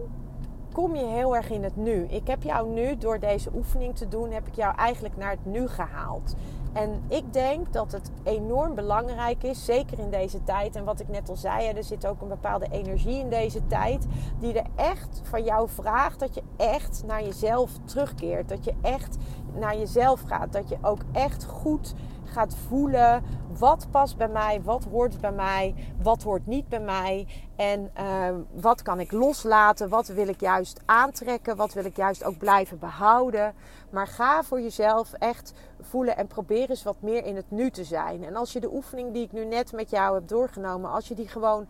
kom 0.73 0.95
je 0.95 1.05
heel 1.05 1.37
erg 1.37 1.51
in 1.51 1.63
het 1.63 1.77
nu. 1.77 2.05
Ik 2.05 2.27
heb 2.27 2.43
jou 2.43 2.69
nu, 2.69 2.97
door 2.97 3.19
deze 3.19 3.51
oefening 3.55 3.97
te 3.97 4.09
doen, 4.09 4.31
heb 4.31 4.47
ik 4.47 4.55
jou 4.55 4.77
eigenlijk 4.77 5.17
naar 5.17 5.31
het 5.31 5.45
nu 5.45 5.69
gehaald. 5.69 6.35
En 6.77 7.03
ik 7.09 7.33
denk 7.33 7.73
dat 7.73 7.93
het 7.93 8.11
enorm 8.25 8.75
belangrijk 8.75 9.43
is, 9.43 9.65
zeker 9.65 9.99
in 9.99 10.11
deze 10.11 10.45
tijd. 10.45 10.77
En 10.77 10.85
wat 10.85 11.01
ik 11.01 11.09
net 11.09 11.29
al 11.29 11.37
zei, 11.37 11.69
er 11.69 11.85
zit 11.85 12.07
ook 12.07 12.21
een 12.21 12.29
bepaalde 12.29 12.67
energie 12.71 13.19
in 13.19 13.29
deze 13.29 13.67
tijd. 13.67 14.07
Die 14.39 14.53
er 14.59 14.67
echt 14.75 15.21
van 15.23 15.45
jou 15.45 15.69
vraagt 15.69 16.21
dat 16.21 16.35
je 16.35 16.43
echt 16.57 17.03
naar 17.07 17.23
jezelf 17.23 17.71
terugkeert. 17.85 18.49
Dat 18.49 18.65
je 18.65 18.75
echt 18.83 19.17
naar 19.59 19.77
jezelf 19.77 20.21
gaat. 20.27 20.53
Dat 20.53 20.69
je 20.69 20.79
ook 20.83 21.01
echt 21.13 21.45
goed 21.45 21.95
gaat 22.25 22.57
voelen 22.69 23.23
wat 23.59 23.87
past 23.91 24.17
bij 24.17 24.29
mij, 24.29 24.63
wat 24.63 24.85
hoort 24.85 25.21
bij 25.21 25.33
mij, 25.33 25.75
wat 26.03 26.23
hoort 26.23 26.47
niet 26.47 26.69
bij 26.69 26.81
mij. 26.81 27.27
En 27.57 27.91
uh, 27.99 28.29
wat 28.53 28.83
kan 28.83 29.01
ik 29.01 29.13
loslaten, 29.13 29.89
wat 29.89 30.07
wil 30.07 30.29
ik 30.29 30.41
juist 30.41 30.81
aantrekken, 30.85 31.57
wat 31.57 31.73
wil 31.73 31.85
ik 31.85 31.97
juist 31.97 32.25
ook 32.25 32.39
blijven 32.39 32.79
behouden. 32.79 33.55
Maar 33.91 34.07
ga 34.07 34.43
voor 34.43 34.61
jezelf 34.61 35.13
echt 35.13 35.53
voelen 35.81 36.17
en 36.17 36.27
probeer 36.27 36.71
eens 36.71 36.83
wat 36.83 37.01
meer 37.01 37.25
in 37.25 37.37
het 37.37 37.51
nu 37.51 37.71
te 37.71 37.85
zijn. 37.85 38.25
En 38.25 38.37
als 38.37 38.53
je 38.53 38.61
de 38.61 38.73
oefening 38.73 39.13
die 39.13 39.25
ik 39.25 39.33
nu 39.33 39.45
net 39.45 39.73
met 39.73 39.91
jou 39.91 40.15
heb 40.15 40.29
doorgenomen, 40.29 40.91
als 40.91 41.09
je 41.09 41.15
die 41.15 41.29
gewoon 41.29 41.67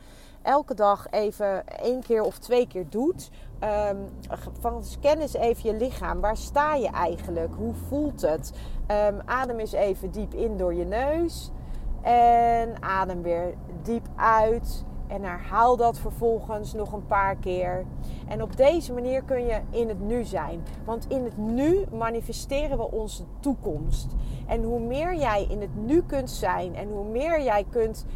elke 0.47 0.75
dag 0.75 1.07
even 1.11 1.67
één 1.67 2.03
keer 2.03 2.23
of 2.23 2.39
twee 2.39 2.67
keer 2.67 2.87
doet. 2.89 3.31
Um, 3.91 4.09
van 4.61 4.85
scan 4.85 5.19
eens 5.19 5.35
even 5.35 5.71
je 5.71 5.77
lichaam. 5.77 6.21
Waar 6.21 6.37
sta 6.37 6.75
je 6.75 6.89
eigenlijk? 6.89 7.55
Hoe 7.55 7.75
voelt 7.89 8.21
het? 8.21 8.53
Um, 9.09 9.21
adem 9.25 9.59
eens 9.59 9.73
even 9.73 10.11
diep 10.11 10.35
in 10.35 10.57
door 10.57 10.75
je 10.75 10.85
neus. 10.85 11.51
En 12.03 12.83
adem 12.83 13.23
weer 13.23 13.55
diep 13.83 14.09
uit. 14.17 14.85
En 15.07 15.23
herhaal 15.23 15.77
dat 15.77 15.99
vervolgens 15.99 16.73
nog 16.73 16.93
een 16.93 17.07
paar 17.07 17.37
keer. 17.37 17.85
En 18.29 18.43
op 18.43 18.57
deze 18.57 18.93
manier 18.93 19.23
kun 19.23 19.45
je 19.47 19.61
in 19.71 19.89
het 19.89 20.01
nu 20.01 20.25
zijn. 20.25 20.63
Want 20.85 21.07
in 21.09 21.25
het 21.25 21.37
nu 21.37 21.85
manifesteren 21.93 22.77
we 22.79 22.91
onze 22.91 23.23
toekomst. 23.41 24.07
En 24.47 24.63
hoe 24.63 24.81
meer 24.81 25.15
jij 25.15 25.47
in 25.49 25.61
het 25.61 25.77
nu 25.87 26.03
kunt 26.03 26.31
zijn 26.31 26.75
en 26.75 26.89
hoe 26.89 27.05
meer 27.05 27.43
jij 27.43 27.65
kunt 27.71 28.07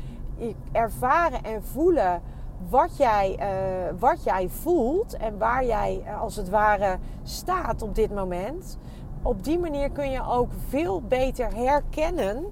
ervaren 0.73 1.45
en 1.45 1.65
voelen 1.65 2.23
wat 2.69 2.97
jij, 2.97 3.37
uh, 3.39 4.01
wat 4.01 4.25
jij 4.25 4.49
voelt 4.49 5.17
en 5.17 5.39
waar 5.39 5.65
jij 5.65 6.03
uh, 6.07 6.21
als 6.21 6.37
het 6.37 6.49
ware 6.49 6.99
staat 7.23 7.83
op 7.83 7.95
dit 7.95 8.15
moment. 8.15 8.79
Op 9.23 9.45
die 9.45 9.59
manier 9.59 9.91
kun 9.91 10.11
je 10.11 10.27
ook 10.27 10.51
veel 10.69 11.03
beter 11.03 11.55
herkennen 11.55 12.47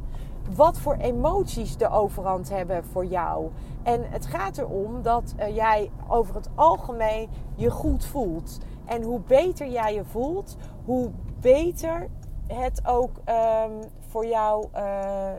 wat 0.55 0.79
voor 0.79 0.95
emoties 0.95 1.77
de 1.77 1.89
overhand 1.89 2.49
hebben 2.49 2.85
voor 2.85 3.05
jou. 3.05 3.51
En 3.83 4.11
het 4.11 4.27
gaat 4.27 4.59
erom 4.59 5.03
dat 5.03 5.35
uh, 5.39 5.55
jij 5.55 5.91
over 6.09 6.35
het 6.35 6.49
algemeen 6.55 7.29
je 7.55 7.71
goed 7.71 8.05
voelt. 8.05 8.59
En 8.85 9.03
hoe 9.03 9.21
beter 9.21 9.69
jij 9.69 9.95
je 9.95 10.05
voelt, 10.05 10.57
hoe 10.85 11.11
beter 11.41 12.09
het 12.47 12.87
ook 12.87 13.11
um, 13.11 13.81
voor 14.09 14.27
jou 14.27 14.67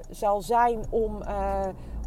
zal 0.09 0.41
zijn 0.41 0.85
om 0.89 1.21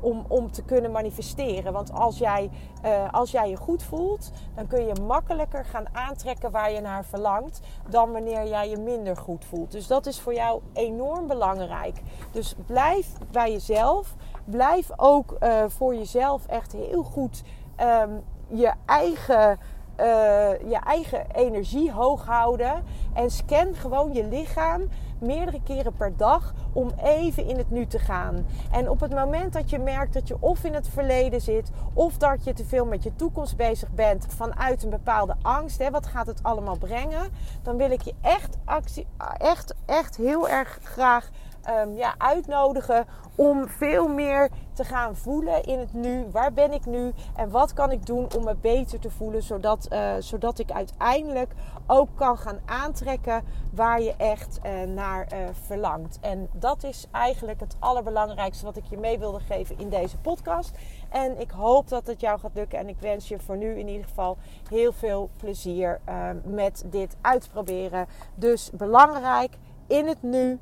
om, 0.02 0.24
om 0.28 0.50
te 0.50 0.62
kunnen 0.62 0.90
manifesteren. 0.90 1.72
Want 1.72 1.92
als 1.92 2.18
jij, 2.18 2.50
uh, 2.84 3.12
als 3.12 3.30
jij 3.30 3.50
je 3.50 3.56
goed 3.56 3.82
voelt, 3.82 4.30
dan 4.54 4.66
kun 4.66 4.86
je 4.86 5.00
makkelijker 5.06 5.64
gaan 5.64 5.86
aantrekken 5.92 6.50
waar 6.50 6.72
je 6.72 6.80
naar 6.80 7.04
verlangt 7.04 7.60
dan 7.88 8.12
wanneer 8.12 8.48
jij 8.48 8.68
je 8.68 8.76
minder 8.76 9.16
goed 9.16 9.44
voelt. 9.44 9.72
Dus 9.72 9.86
dat 9.86 10.06
is 10.06 10.20
voor 10.20 10.34
jou 10.34 10.60
enorm 10.72 11.26
belangrijk. 11.26 12.02
Dus 12.30 12.54
blijf 12.66 13.12
bij 13.30 13.52
jezelf. 13.52 14.14
Blijf 14.44 14.90
ook 14.96 15.36
uh, 15.40 15.64
voor 15.68 15.94
jezelf 15.94 16.46
echt 16.46 16.72
heel 16.72 17.02
goed 17.02 17.42
um, 17.80 18.22
je 18.48 18.72
eigen 18.86 19.58
uh, 20.00 20.70
je 20.70 20.78
eigen 20.86 21.26
energie 21.34 21.92
hoog 21.92 22.26
houden. 22.26 22.84
En 23.14 23.30
scan 23.30 23.74
gewoon 23.74 24.12
je 24.12 24.24
lichaam 24.24 24.88
meerdere 25.22 25.60
keren 25.62 25.92
per 25.92 26.16
dag 26.16 26.54
om 26.72 26.90
even 27.02 27.46
in 27.46 27.56
het 27.56 27.70
nu 27.70 27.86
te 27.86 27.98
gaan. 27.98 28.46
En 28.70 28.88
op 28.90 29.00
het 29.00 29.14
moment 29.14 29.52
dat 29.52 29.70
je 29.70 29.78
merkt 29.78 30.14
dat 30.14 30.28
je 30.28 30.36
of 30.40 30.64
in 30.64 30.74
het 30.74 30.88
verleden 30.88 31.40
zit, 31.40 31.70
of 31.92 32.16
dat 32.16 32.44
je 32.44 32.52
te 32.52 32.64
veel 32.64 32.84
met 32.84 33.02
je 33.02 33.16
toekomst 33.16 33.56
bezig 33.56 33.90
bent 33.90 34.26
vanuit 34.28 34.82
een 34.82 34.90
bepaalde 34.90 35.34
angst, 35.42 35.78
hè, 35.78 35.90
wat 35.90 36.06
gaat 36.06 36.26
het 36.26 36.42
allemaal 36.42 36.78
brengen, 36.78 37.30
dan 37.62 37.76
wil 37.76 37.90
ik 37.90 38.02
je 38.02 38.14
echt, 38.20 38.56
actie, 38.64 39.06
echt, 39.38 39.74
echt 39.86 40.16
heel 40.16 40.48
erg 40.48 40.78
graag 40.82 41.30
um, 41.68 41.96
ja, 41.96 42.14
uitnodigen 42.18 43.06
om 43.34 43.68
veel 43.68 44.08
meer 44.08 44.50
te 44.72 44.84
gaan 44.84 45.16
voelen 45.16 45.62
in 45.62 45.78
het 45.78 45.92
nu. 45.92 46.26
Waar 46.30 46.52
ben 46.52 46.72
ik 46.72 46.86
nu 46.86 47.12
en 47.36 47.50
wat 47.50 47.72
kan 47.72 47.90
ik 47.90 48.06
doen 48.06 48.28
om 48.36 48.44
me 48.44 48.54
beter 48.54 48.98
te 48.98 49.10
voelen, 49.10 49.42
zodat, 49.42 49.88
uh, 49.92 50.12
zodat 50.18 50.58
ik 50.58 50.70
uiteindelijk 50.70 51.52
ook 51.86 52.08
kan 52.14 52.38
gaan 52.38 52.60
aantrekken 52.66 53.44
waar 53.72 54.00
je 54.00 54.14
echt 54.16 54.60
uh, 54.66 54.94
naar 54.94 55.32
uh, 55.32 55.38
verlangt. 55.66 56.18
En 56.20 56.48
dat 56.52 56.84
is 56.84 57.06
eigenlijk 57.10 57.60
het 57.60 57.76
allerbelangrijkste 57.78 58.64
wat 58.64 58.76
ik 58.76 58.84
je 58.84 58.98
mee 58.98 59.18
wilde 59.18 59.40
geven 59.40 59.78
in 59.78 59.88
deze 59.88 60.18
podcast. 60.18 60.78
En 61.08 61.40
ik 61.40 61.50
hoop 61.50 61.88
dat 61.88 62.06
het 62.06 62.20
jou 62.20 62.38
gaat 62.38 62.54
lukken. 62.54 62.78
En 62.78 62.88
ik 62.88 63.00
wens 63.00 63.28
je 63.28 63.38
voor 63.38 63.56
nu 63.56 63.78
in 63.78 63.88
ieder 63.88 64.06
geval 64.06 64.36
heel 64.68 64.92
veel 64.92 65.30
plezier 65.36 66.00
met 66.44 66.84
dit 66.86 67.16
uitproberen. 67.20 68.06
Dus 68.34 68.70
belangrijk 68.70 69.58
in 69.86 70.06
het 70.06 70.22
nu 70.22 70.58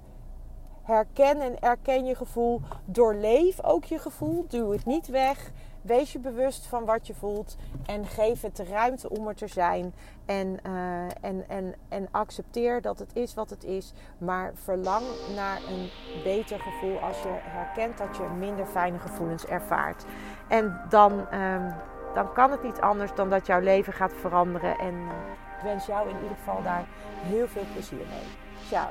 Herken 0.90 1.40
en 1.40 1.61
erken 1.61 2.05
je 2.05 2.14
gevoel. 2.14 2.61
Doorleef 2.85 3.64
ook 3.64 3.85
je 3.85 3.98
gevoel. 3.98 4.44
Duw 4.48 4.72
het 4.72 4.85
niet 4.85 5.07
weg. 5.07 5.50
Wees 5.83 6.12
je 6.12 6.18
bewust 6.18 6.66
van 6.66 6.85
wat 6.85 7.07
je 7.07 7.14
voelt. 7.14 7.57
En 7.87 8.07
geef 8.07 8.40
het 8.40 8.57
de 8.57 8.64
ruimte 8.64 9.11
om 9.11 9.29
er 9.29 9.35
te 9.35 9.46
zijn. 9.46 9.94
En, 10.26 10.59
uh, 10.66 11.03
en, 11.20 11.48
en, 11.48 11.74
en 11.88 12.09
accepteer 12.11 12.81
dat 12.81 12.98
het 12.98 13.16
is 13.16 13.35
wat 13.35 13.50
het 13.50 13.64
is. 13.64 13.92
Maar 14.18 14.53
verlang 14.55 15.05
naar 15.35 15.61
een 15.68 15.90
beter 16.24 16.61
gevoel 16.61 16.98
als 16.98 17.22
je 17.22 17.33
herkent 17.33 17.98
dat 17.98 18.16
je 18.16 18.22
minder 18.38 18.66
fijne 18.66 18.98
gevoelens 18.98 19.46
ervaart. 19.46 20.05
En 20.48 20.81
dan, 20.88 21.12
um, 21.35 21.74
dan 22.14 22.33
kan 22.33 22.50
het 22.50 22.62
niet 22.62 22.81
anders 22.81 23.14
dan 23.14 23.31
dat 23.31 23.46
jouw 23.46 23.61
leven 23.61 23.92
gaat 23.92 24.12
veranderen. 24.12 24.79
En 24.79 24.94
uh, 24.94 25.11
ik 25.57 25.62
wens 25.62 25.87
jou 25.87 26.09
in 26.09 26.16
ieder 26.22 26.37
geval 26.37 26.62
daar 26.62 26.85
heel 27.22 27.48
veel 27.48 27.64
plezier 27.72 28.07
mee. 28.07 28.26
Ciao. 28.66 28.90